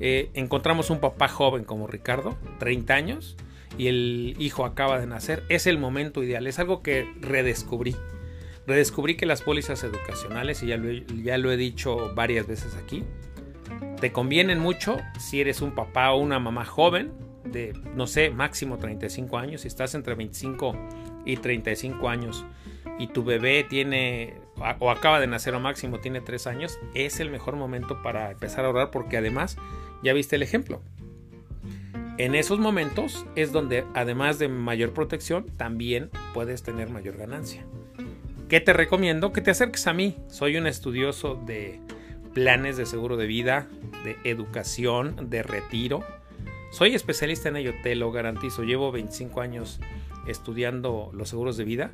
eh, 0.00 0.30
encontramos 0.34 0.90
un 0.90 1.00
papá 1.00 1.28
joven 1.28 1.64
como 1.64 1.86
Ricardo, 1.86 2.36
30 2.58 2.94
años, 2.94 3.36
y 3.78 3.88
el 3.88 4.36
hijo 4.38 4.64
acaba 4.64 4.98
de 5.00 5.06
nacer, 5.06 5.42
es 5.48 5.66
el 5.66 5.78
momento 5.78 6.22
ideal. 6.22 6.46
Es 6.46 6.58
algo 6.58 6.82
que 6.82 7.08
redescubrí. 7.20 7.96
Redescubrí 8.66 9.16
que 9.16 9.26
las 9.26 9.42
pólizas 9.42 9.82
educacionales, 9.84 10.62
y 10.62 10.68
ya 10.68 10.76
lo, 10.76 10.90
ya 10.90 11.38
lo 11.38 11.52
he 11.52 11.56
dicho 11.56 12.14
varias 12.14 12.46
veces 12.46 12.76
aquí, 12.76 13.04
te 14.00 14.12
convienen 14.12 14.58
mucho 14.58 14.98
si 15.18 15.40
eres 15.40 15.60
un 15.60 15.74
papá 15.74 16.12
o 16.12 16.18
una 16.18 16.38
mamá 16.38 16.64
joven 16.64 17.12
de, 17.44 17.72
no 17.94 18.06
sé, 18.06 18.30
máximo 18.30 18.78
35 18.78 19.38
años, 19.38 19.62
si 19.62 19.68
estás 19.68 19.94
entre 19.94 20.14
25 20.14 20.76
y 21.24 21.36
35 21.36 22.08
años 22.08 22.44
y 22.98 23.08
tu 23.08 23.24
bebé 23.24 23.64
tiene 23.64 24.34
o 24.78 24.90
acaba 24.90 25.20
de 25.20 25.26
nacer 25.26 25.54
o 25.54 25.60
máximo 25.60 25.98
tiene 25.98 26.20
3 26.20 26.46
años, 26.46 26.78
es 26.94 27.20
el 27.20 27.30
mejor 27.30 27.56
momento 27.56 28.02
para 28.02 28.30
empezar 28.30 28.64
a 28.64 28.68
ahorrar 28.68 28.90
porque 28.90 29.16
además 29.16 29.56
ya 30.02 30.12
viste 30.12 30.36
el 30.36 30.42
ejemplo. 30.42 30.80
En 32.16 32.36
esos 32.36 32.60
momentos 32.60 33.26
es 33.34 33.50
donde 33.50 33.84
además 33.92 34.38
de 34.38 34.46
mayor 34.46 34.92
protección 34.92 35.46
también 35.56 36.10
puedes 36.32 36.62
tener 36.62 36.88
mayor 36.88 37.16
ganancia. 37.16 37.66
¿Qué 38.48 38.60
te 38.60 38.72
recomiendo? 38.72 39.32
Que 39.32 39.40
te 39.40 39.50
acerques 39.50 39.88
a 39.88 39.92
mí. 39.94 40.16
Soy 40.28 40.56
un 40.56 40.68
estudioso 40.68 41.34
de 41.44 41.80
planes 42.32 42.76
de 42.76 42.86
seguro 42.86 43.16
de 43.16 43.26
vida, 43.26 43.66
de 44.04 44.16
educación, 44.22 45.28
de 45.28 45.42
retiro. 45.42 46.04
Soy 46.70 46.94
especialista 46.94 47.48
en 47.48 47.56
ello, 47.56 47.72
te 47.82 47.96
lo 47.96 48.12
garantizo. 48.12 48.62
Llevo 48.62 48.92
25 48.92 49.40
años 49.40 49.80
estudiando 50.28 51.10
los 51.12 51.30
seguros 51.30 51.56
de 51.56 51.64
vida 51.64 51.92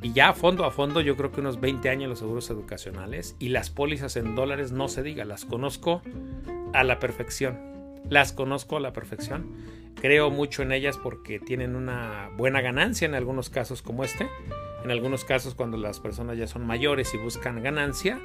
y 0.00 0.14
ya 0.14 0.30
a 0.30 0.34
fondo 0.34 0.64
a 0.64 0.70
fondo 0.70 1.02
yo 1.02 1.14
creo 1.16 1.30
que 1.30 1.42
unos 1.42 1.60
20 1.60 1.90
años 1.90 2.08
los 2.08 2.20
seguros 2.20 2.48
educacionales 2.48 3.36
y 3.38 3.50
las 3.50 3.68
pólizas 3.68 4.16
en 4.16 4.34
dólares 4.34 4.72
no 4.72 4.88
se 4.88 5.02
diga, 5.02 5.26
las 5.26 5.44
conozco 5.44 6.00
a 6.72 6.84
la 6.84 6.98
perfección. 6.98 7.77
Las 8.08 8.32
conozco 8.32 8.76
a 8.76 8.80
la 8.80 8.92
perfección. 8.92 9.46
Creo 10.00 10.30
mucho 10.30 10.62
en 10.62 10.72
ellas 10.72 10.96
porque 10.96 11.40
tienen 11.40 11.74
una 11.74 12.30
buena 12.36 12.60
ganancia 12.60 13.06
en 13.06 13.14
algunos 13.14 13.50
casos 13.50 13.82
como 13.82 14.04
este. 14.04 14.28
En 14.84 14.90
algunos 14.90 15.24
casos 15.24 15.54
cuando 15.54 15.76
las 15.76 15.98
personas 16.00 16.38
ya 16.38 16.46
son 16.46 16.66
mayores 16.66 17.12
y 17.14 17.18
buscan 17.18 17.62
ganancia, 17.62 18.20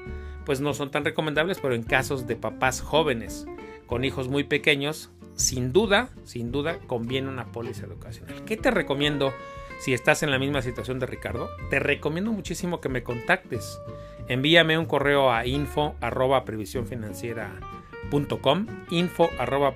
pues 0.45 0.61
no 0.61 0.73
son 0.73 0.91
tan 0.91 1.03
recomendables, 1.03 1.59
pero 1.59 1.73
en 1.73 1.83
casos 1.83 2.27
de 2.27 2.35
papás 2.35 2.81
jóvenes 2.81 3.47
con 3.87 4.05
hijos 4.05 4.27
muy 4.27 4.43
pequeños, 4.43 5.09
sin 5.35 5.73
duda, 5.73 6.09
sin 6.23 6.51
duda 6.51 6.77
conviene 6.87 7.29
una 7.29 7.51
póliza 7.51 7.85
educacional. 7.85 8.45
¿Qué 8.45 8.55
te 8.55 8.71
recomiendo 8.71 9.33
si 9.79 9.93
estás 9.93 10.21
en 10.23 10.31
la 10.31 10.39
misma 10.39 10.61
situación 10.61 10.99
de 10.99 11.07
Ricardo? 11.07 11.49
Te 11.69 11.79
recomiendo 11.79 12.31
muchísimo 12.31 12.81
que 12.81 12.89
me 12.89 13.03
contactes. 13.03 13.79
Envíame 14.27 14.77
un 14.77 14.85
correo 14.85 15.31
a 15.31 15.45
info 15.47 15.95
info 18.89 19.29
arroba 19.39 19.73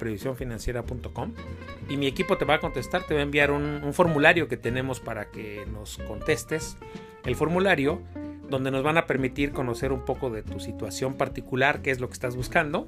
y 1.90 1.98
mi 1.98 2.08
equipo 2.08 2.38
te 2.38 2.46
va 2.46 2.56
a 2.56 2.60
contestar, 2.60 3.04
te 3.04 3.14
va 3.14 3.22
a 3.22 3.24
enviar 3.24 3.52
un, 3.52 3.94
formulario 3.94 4.48
que 4.48 4.58
tenemos 4.58 5.00
para 5.00 5.32
que 5.32 5.66
nos 5.72 5.98
contestes. 6.00 6.78
El 7.26 7.36
formulario 7.36 8.02
donde 8.50 8.72
nos 8.72 8.84
van 8.84 8.98
a 8.98 9.06
permitir 9.06 9.52
conocer 9.52 9.92
un 9.92 10.06
poco 10.06 10.30
de 10.30 10.44
tu 10.44 10.60
situación 10.60 11.16
particular, 11.16 11.82
qué 11.82 11.92
es 11.92 12.00
lo 12.00 12.08
que 12.08 12.14
estás 12.14 12.36
buscando. 12.36 12.88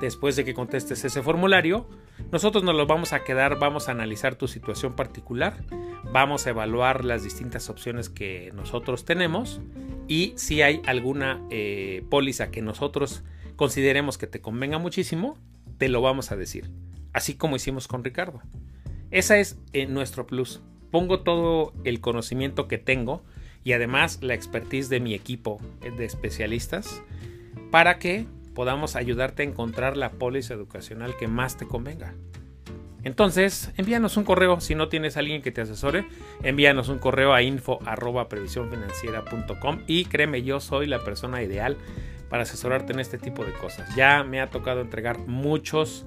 Después 0.00 0.34
de 0.34 0.44
que 0.44 0.54
contestes 0.54 1.04
ese 1.04 1.22
formulario, 1.22 1.88
nosotros 2.32 2.64
nos 2.64 2.74
lo 2.74 2.86
vamos 2.86 3.12
a 3.12 3.22
quedar, 3.22 3.58
vamos 3.58 3.88
a 3.88 3.92
analizar 3.92 4.34
tu 4.34 4.48
situación 4.48 4.94
particular, 4.94 5.62
vamos 6.12 6.46
a 6.46 6.50
evaluar 6.50 7.04
las 7.04 7.22
distintas 7.22 7.70
opciones 7.70 8.08
que 8.08 8.50
nosotros 8.54 9.04
tenemos 9.04 9.60
y 10.08 10.32
si 10.36 10.62
hay 10.62 10.82
alguna 10.86 11.40
eh, 11.50 12.04
póliza 12.10 12.50
que 12.50 12.62
nosotros 12.62 13.22
consideremos 13.62 14.18
que 14.18 14.26
te 14.26 14.40
convenga 14.40 14.78
muchísimo, 14.78 15.38
te 15.78 15.88
lo 15.88 16.02
vamos 16.02 16.32
a 16.32 16.36
decir. 16.36 16.68
Así 17.12 17.34
como 17.34 17.54
hicimos 17.54 17.86
con 17.86 18.02
Ricardo. 18.02 18.42
Esa 19.12 19.38
es 19.38 19.56
eh, 19.72 19.86
nuestro 19.86 20.26
plus. 20.26 20.60
Pongo 20.90 21.20
todo 21.20 21.72
el 21.84 22.00
conocimiento 22.00 22.66
que 22.66 22.78
tengo 22.78 23.22
y 23.62 23.74
además 23.74 24.18
la 24.20 24.34
expertise 24.34 24.88
de 24.88 24.98
mi 24.98 25.14
equipo 25.14 25.60
de 25.96 26.04
especialistas 26.04 27.02
para 27.70 28.00
que 28.00 28.26
podamos 28.52 28.96
ayudarte 28.96 29.44
a 29.44 29.46
encontrar 29.46 29.96
la 29.96 30.10
póliza 30.10 30.54
educacional 30.54 31.16
que 31.16 31.28
más 31.28 31.56
te 31.56 31.64
convenga. 31.64 32.16
Entonces, 33.04 33.72
envíanos 33.76 34.16
un 34.16 34.24
correo 34.24 34.60
si 34.60 34.74
no 34.74 34.88
tienes 34.88 35.16
a 35.16 35.20
alguien 35.20 35.42
que 35.42 35.50
te 35.50 35.60
asesore, 35.60 36.06
envíanos 36.42 36.88
un 36.88 36.98
correo 36.98 37.34
a 37.34 37.42
info 37.42 37.80
y 39.86 40.04
créeme, 40.04 40.42
yo 40.42 40.60
soy 40.60 40.86
la 40.86 41.02
persona 41.04 41.42
ideal 41.42 41.76
para 42.28 42.44
asesorarte 42.44 42.92
en 42.92 43.00
este 43.00 43.18
tipo 43.18 43.44
de 43.44 43.52
cosas. 43.52 43.94
Ya 43.96 44.22
me 44.24 44.40
ha 44.40 44.50
tocado 44.50 44.80
entregar 44.80 45.18
muchos 45.18 46.06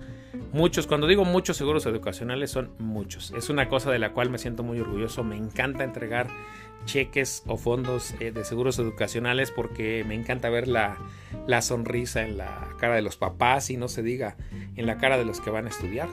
muchos, 0.51 0.87
cuando 0.87 1.07
digo 1.07 1.25
muchos 1.25 1.57
seguros 1.57 1.85
educacionales 1.85 2.51
son 2.51 2.71
muchos. 2.79 3.31
Es 3.31 3.49
una 3.49 3.69
cosa 3.69 3.91
de 3.91 3.99
la 3.99 4.11
cual 4.11 4.29
me 4.29 4.37
siento 4.37 4.63
muy 4.63 4.79
orgulloso. 4.79 5.23
Me 5.23 5.37
encanta 5.37 5.83
entregar 5.83 6.27
cheques 6.85 7.43
o 7.47 7.57
fondos 7.57 8.13
eh, 8.19 8.31
de 8.31 8.43
seguros 8.43 8.77
educacionales 8.79 9.51
porque 9.51 10.03
me 10.07 10.13
encanta 10.13 10.49
ver 10.49 10.67
la, 10.67 10.97
la 11.47 11.61
sonrisa 11.61 12.23
en 12.23 12.37
la 12.37 12.69
cara 12.77 12.95
de 12.95 13.01
los 13.01 13.17
papás 13.17 13.69
y 13.69 13.77
no 13.77 13.87
se 13.87 14.03
diga 14.03 14.35
en 14.75 14.85
la 14.85 14.97
cara 14.97 15.17
de 15.17 15.25
los 15.25 15.41
que 15.41 15.49
van 15.49 15.65
a 15.65 15.69
estudiar 15.69 16.09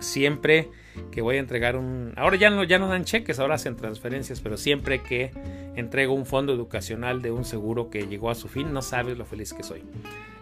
siempre 0.00 0.68
que 1.10 1.22
voy 1.22 1.36
a 1.36 1.40
entregar 1.40 1.76
un... 1.76 2.12
Ahora 2.16 2.36
ya 2.36 2.50
no, 2.50 2.64
ya 2.64 2.78
no 2.78 2.88
dan 2.88 3.04
cheques, 3.04 3.38
ahora 3.38 3.54
hacen 3.54 3.76
transferencias, 3.76 4.40
pero 4.40 4.56
siempre 4.56 5.02
que 5.02 5.30
entrego 5.76 6.12
un 6.14 6.26
fondo 6.26 6.52
educacional 6.52 7.22
de 7.22 7.30
un 7.30 7.44
seguro 7.44 7.90
que 7.90 8.06
llegó 8.06 8.30
a 8.30 8.34
su 8.34 8.48
fin, 8.48 8.72
no 8.72 8.82
sabes 8.82 9.16
lo 9.16 9.24
feliz 9.24 9.52
que 9.52 9.62
soy. 9.62 9.82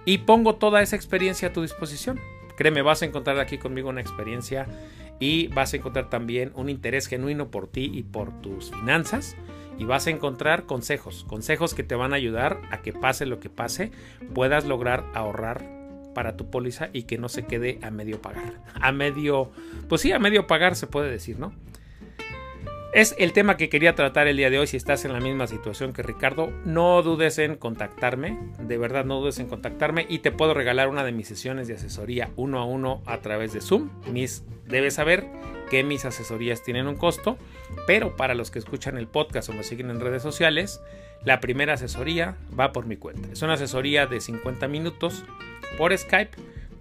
Y 0.05 0.19
pongo 0.19 0.57
toda 0.57 0.83
esa 0.83 0.97
experiencia 0.97 1.49
a 1.49 1.53
tu 1.53 1.62
disposición. 1.62 2.19
Créeme, 2.57 2.83
vas 2.83 3.03
a 3.03 3.07
encontrar 3.07 3.38
aquí 3.38 3.59
conmigo 3.59 3.90
una 3.90 4.01
experiencia 4.01 4.66
y 5.19 5.49
vas 5.49 5.73
a 5.73 5.77
encontrar 5.77 6.09
también 6.09 6.53
un 6.55 6.69
interés 6.69 7.07
genuino 7.07 7.51
por 7.51 7.66
ti 7.66 7.90
y 7.92 8.03
por 8.03 8.40
tus 8.40 8.71
finanzas. 8.71 9.37
Y 9.79 9.85
vas 9.85 10.07
a 10.07 10.11
encontrar 10.11 10.64
consejos, 10.64 11.25
consejos 11.29 11.75
que 11.75 11.83
te 11.83 11.95
van 11.95 12.14
a 12.14 12.16
ayudar 12.16 12.62
a 12.71 12.81
que 12.81 12.95
pase 12.95 13.27
lo 13.27 13.40
que 13.40 13.51
pase, 13.51 13.90
puedas 14.35 14.64
lograr 14.64 15.05
ahorrar 15.12 15.76
para 16.16 16.35
tu 16.35 16.50
póliza 16.50 16.88
y 16.94 17.02
que 17.02 17.18
no 17.18 17.29
se 17.29 17.44
quede 17.44 17.79
a 17.83 17.90
medio 17.90 18.22
pagar. 18.22 18.55
A 18.81 18.90
medio, 18.90 19.50
pues 19.87 20.00
sí, 20.00 20.12
a 20.12 20.18
medio 20.18 20.46
pagar 20.46 20.74
se 20.74 20.87
puede 20.87 21.11
decir, 21.11 21.38
¿no? 21.38 21.52
Es 22.94 23.14
el 23.18 23.35
tema 23.35 23.59
que 23.59 23.68
quería 23.68 23.94
tratar 23.94 24.26
el 24.26 24.38
día 24.38 24.48
de 24.48 24.59
hoy. 24.59 24.66
Si 24.66 24.79
estás 24.79 25.05
en 25.05 25.12
la 25.12 25.20
misma 25.20 25.46
situación 25.46 25.92
que 25.92 26.02
Ricardo, 26.02 26.50
no 26.64 27.02
dudes 27.02 27.37
en 27.37 27.57
contactarme. 27.57 28.38
De 28.59 28.79
verdad, 28.79 29.05
no 29.05 29.20
dudes 29.20 29.38
en 29.40 29.46
contactarme 29.46 30.07
y 30.09 30.20
te 30.20 30.33
puedo 30.33 30.55
regalar 30.55 30.88
una 30.88 31.05
de 31.05 31.12
mis 31.12 31.29
sesiones 31.29 31.68
de 31.68 31.74
asesoría 31.74 32.31
uno 32.37 32.61
a 32.61 32.64
uno 32.64 33.02
a 33.05 33.18
través 33.18 33.52
de 33.52 33.61
Zoom. 33.61 33.90
Mis, 34.11 34.42
debes 34.64 34.94
saber 34.94 35.26
que 35.68 35.85
mis 35.85 36.07
asesorías 36.07 36.62
tienen 36.62 36.87
un 36.87 36.96
costo, 36.96 37.37
pero 37.87 38.16
para 38.16 38.35
los 38.35 38.50
que 38.50 38.59
escuchan 38.59 38.96
el 38.96 39.07
podcast 39.07 39.50
o 39.50 39.52
me 39.52 39.64
siguen 39.64 39.90
en 39.90 40.00
redes 40.00 40.22
sociales, 40.22 40.81
la 41.26 41.40
primera 41.40 41.74
asesoría 41.74 42.37
va 42.59 42.72
por 42.72 42.87
mi 42.87 42.96
cuenta. 42.96 43.29
Es 43.31 43.42
una 43.42 43.55
asesoría 43.55 44.07
de 44.07 44.22
50 44.22 44.66
minutos 44.68 45.22
por 45.77 45.97
Skype 45.97 46.37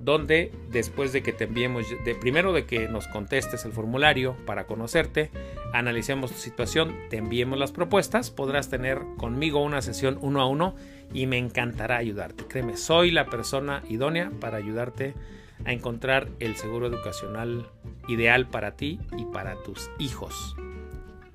donde 0.05 0.51
después 0.69 1.11
de 1.11 1.23
que 1.23 1.33
te 1.33 1.45
enviemos, 1.45 1.87
de 2.05 2.15
primero 2.15 2.53
de 2.53 2.65
que 2.65 2.87
nos 2.87 3.07
contestes 3.07 3.65
el 3.65 3.71
formulario 3.71 4.37
para 4.45 4.65
conocerte, 4.67 5.31
analicemos 5.73 6.31
tu 6.31 6.37
situación, 6.37 6.95
te 7.09 7.17
enviemos 7.17 7.57
las 7.57 7.71
propuestas, 7.71 8.29
podrás 8.29 8.69
tener 8.69 9.01
conmigo 9.17 9.63
una 9.63 9.81
sesión 9.81 10.19
uno 10.21 10.41
a 10.41 10.45
uno 10.47 10.75
y 11.11 11.25
me 11.25 11.39
encantará 11.39 11.97
ayudarte. 11.97 12.45
Créeme, 12.45 12.77
soy 12.77 13.09
la 13.09 13.25
persona 13.25 13.83
idónea 13.89 14.31
para 14.39 14.57
ayudarte 14.57 15.15
a 15.65 15.73
encontrar 15.73 16.29
el 16.39 16.55
seguro 16.55 16.85
educacional 16.85 17.67
ideal 18.07 18.47
para 18.47 18.75
ti 18.75 18.99
y 19.17 19.25
para 19.25 19.55
tus 19.63 19.89
hijos. 19.97 20.55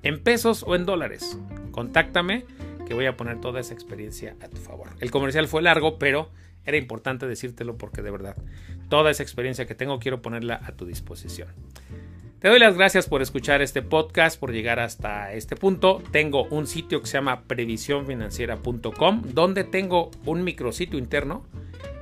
En 0.01 0.23
pesos 0.23 0.63
o 0.65 0.75
en 0.75 0.85
dólares. 0.85 1.37
Contáctame 1.71 2.45
que 2.87 2.93
voy 2.93 3.05
a 3.05 3.17
poner 3.17 3.41
toda 3.41 3.59
esa 3.59 3.73
experiencia 3.73 4.35
a 4.41 4.47
tu 4.47 4.57
favor. 4.57 4.89
El 4.99 5.11
comercial 5.11 5.47
fue 5.47 5.61
largo, 5.61 5.99
pero 5.99 6.29
era 6.65 6.77
importante 6.77 7.27
decírtelo 7.27 7.77
porque 7.77 8.01
de 8.01 8.11
verdad, 8.11 8.35
toda 8.89 9.11
esa 9.11 9.23
experiencia 9.23 9.65
que 9.65 9.75
tengo 9.75 9.99
quiero 9.99 10.21
ponerla 10.21 10.59
a 10.63 10.71
tu 10.73 10.85
disposición. 10.85 11.49
Te 12.41 12.47
doy 12.47 12.57
las 12.57 12.75
gracias 12.75 13.07
por 13.07 13.21
escuchar 13.21 13.61
este 13.61 13.83
podcast, 13.83 14.39
por 14.39 14.51
llegar 14.51 14.79
hasta 14.79 15.31
este 15.31 15.55
punto. 15.55 16.01
Tengo 16.09 16.45
un 16.45 16.65
sitio 16.65 16.99
que 16.99 17.05
se 17.05 17.13
llama 17.13 17.43
previsiónfinanciera.com, 17.43 19.21
donde 19.33 19.63
tengo 19.63 20.09
un 20.25 20.43
micrositio 20.43 20.97
interno 20.97 21.45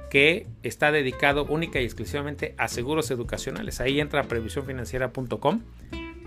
que 0.09 0.47
está 0.63 0.93
dedicado 0.93 1.45
única 1.45 1.81
y 1.81 1.83
exclusivamente 1.83 2.55
a 2.57 2.69
seguros 2.69 3.11
educacionales. 3.11 3.81
Ahí 3.81 3.99
entra 3.99 4.23
previsiónfinanciera.com, 4.23 5.61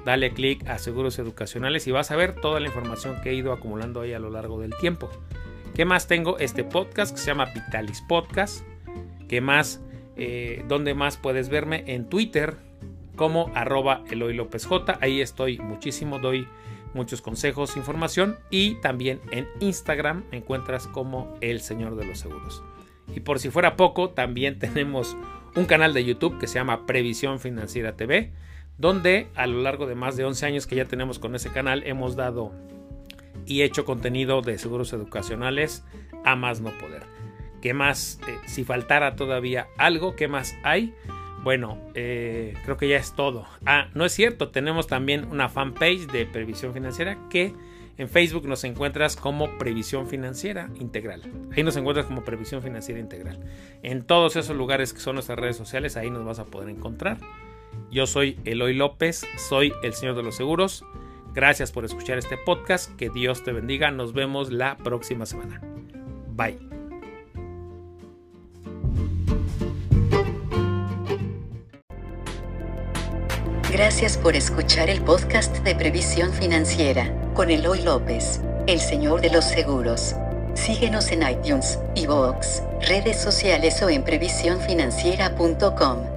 dale 0.04 0.34
clic 0.34 0.68
a 0.68 0.78
seguros 0.78 1.18
educacionales 1.18 1.86
y 1.86 1.90
vas 1.90 2.10
a 2.10 2.16
ver 2.16 2.34
toda 2.34 2.60
la 2.60 2.66
información 2.66 3.20
que 3.22 3.30
he 3.30 3.34
ido 3.34 3.50
acumulando 3.52 4.02
ahí 4.02 4.12
a 4.12 4.18
lo 4.18 4.28
largo 4.28 4.60
del 4.60 4.76
tiempo. 4.76 5.10
¿Qué 5.74 5.86
más 5.86 6.06
tengo? 6.06 6.38
Este 6.38 6.64
podcast 6.64 7.14
que 7.14 7.18
se 7.18 7.28
llama 7.28 7.46
Vitalis 7.46 8.02
Podcast. 8.02 8.62
¿Qué 9.26 9.40
más? 9.40 9.80
Eh, 10.16 10.62
¿Dónde 10.68 10.92
más 10.92 11.16
puedes 11.16 11.48
verme? 11.48 11.84
En 11.86 12.10
Twitter 12.10 12.56
como 13.16 13.50
arroba 13.54 14.04
Eloy 14.10 14.34
López 14.34 14.66
J. 14.66 14.98
Ahí 15.00 15.22
estoy 15.22 15.56
muchísimo, 15.56 16.18
doy 16.18 16.46
muchos 16.92 17.22
consejos, 17.22 17.78
información. 17.78 18.36
Y 18.50 18.74
también 18.82 19.22
en 19.30 19.48
Instagram 19.60 20.24
me 20.30 20.36
encuentras 20.36 20.88
como 20.88 21.38
El 21.40 21.62
Señor 21.62 21.96
de 21.96 22.04
los 22.04 22.18
Seguros. 22.18 22.62
Y 23.14 23.20
por 23.20 23.38
si 23.38 23.48
fuera 23.48 23.74
poco, 23.74 24.10
también 24.10 24.58
tenemos 24.58 25.16
un 25.56 25.64
canal 25.64 25.94
de 25.94 26.04
YouTube 26.04 26.38
que 26.38 26.48
se 26.48 26.56
llama 26.56 26.84
Previsión 26.84 27.40
Financiera 27.40 27.96
TV, 27.96 28.30
donde 28.76 29.28
a 29.36 29.46
lo 29.46 29.62
largo 29.62 29.86
de 29.86 29.94
más 29.94 30.18
de 30.18 30.26
11 30.26 30.44
años 30.44 30.66
que 30.66 30.76
ya 30.76 30.84
tenemos 30.84 31.18
con 31.18 31.34
ese 31.34 31.50
canal 31.50 31.82
hemos 31.86 32.14
dado 32.14 32.52
y 33.46 33.62
hecho 33.62 33.84
contenido 33.84 34.42
de 34.42 34.58
seguros 34.58 34.92
educacionales 34.92 35.84
a 36.24 36.36
más 36.36 36.60
no 36.60 36.70
poder. 36.78 37.02
¿Qué 37.60 37.74
más? 37.74 38.20
Eh, 38.26 38.36
si 38.46 38.64
faltara 38.64 39.14
todavía 39.14 39.68
algo, 39.78 40.16
¿qué 40.16 40.28
más 40.28 40.54
hay? 40.64 40.94
Bueno, 41.42 41.78
eh, 41.94 42.54
creo 42.64 42.76
que 42.76 42.88
ya 42.88 42.96
es 42.96 43.14
todo. 43.14 43.46
Ah, 43.66 43.88
no 43.94 44.04
es 44.04 44.12
cierto, 44.12 44.50
tenemos 44.50 44.86
también 44.86 45.26
una 45.30 45.48
fanpage 45.48 46.06
de 46.08 46.26
previsión 46.26 46.72
financiera 46.72 47.18
que 47.30 47.54
en 47.98 48.08
Facebook 48.08 48.46
nos 48.46 48.64
encuentras 48.64 49.16
como 49.16 49.58
Previsión 49.58 50.08
Financiera 50.08 50.70
Integral. 50.80 51.22
Ahí 51.54 51.62
nos 51.62 51.76
encuentras 51.76 52.06
como 52.06 52.24
Previsión 52.24 52.62
Financiera 52.62 53.00
Integral. 53.00 53.38
En 53.82 54.04
todos 54.04 54.36
esos 54.36 54.56
lugares 54.56 54.92
que 54.92 55.00
son 55.00 55.14
nuestras 55.14 55.38
redes 55.38 55.56
sociales, 55.56 55.96
ahí 55.96 56.10
nos 56.10 56.24
vas 56.24 56.38
a 56.38 56.46
poder 56.46 56.68
encontrar. 56.68 57.18
Yo 57.90 58.06
soy 58.06 58.38
Eloy 58.44 58.74
López, 58.74 59.26
soy 59.36 59.72
el 59.82 59.92
Señor 59.92 60.16
de 60.16 60.22
los 60.22 60.36
Seguros. 60.36 60.84
Gracias 61.34 61.72
por 61.72 61.84
escuchar 61.84 62.18
este 62.18 62.36
podcast. 62.36 62.94
Que 62.96 63.10
Dios 63.10 63.42
te 63.44 63.52
bendiga. 63.52 63.90
Nos 63.90 64.12
vemos 64.12 64.52
la 64.52 64.76
próxima 64.76 65.26
semana. 65.26 65.60
Bye. 66.28 66.58
Gracias 73.72 74.16
por 74.18 74.36
escuchar 74.36 74.90
el 74.90 75.00
podcast 75.00 75.56
de 75.64 75.74
Previsión 75.74 76.30
Financiera 76.32 77.10
con 77.32 77.50
Eloy 77.50 77.82
López, 77.82 78.42
el 78.66 78.80
señor 78.80 79.22
de 79.22 79.30
los 79.30 79.46
seguros. 79.46 80.14
Síguenos 80.52 81.10
en 81.10 81.26
iTunes, 81.26 81.78
iVoox, 81.94 82.60
redes 82.86 83.18
sociales 83.18 83.82
o 83.82 83.88
en 83.88 84.04
previsiónfinanciera.com. 84.04 86.11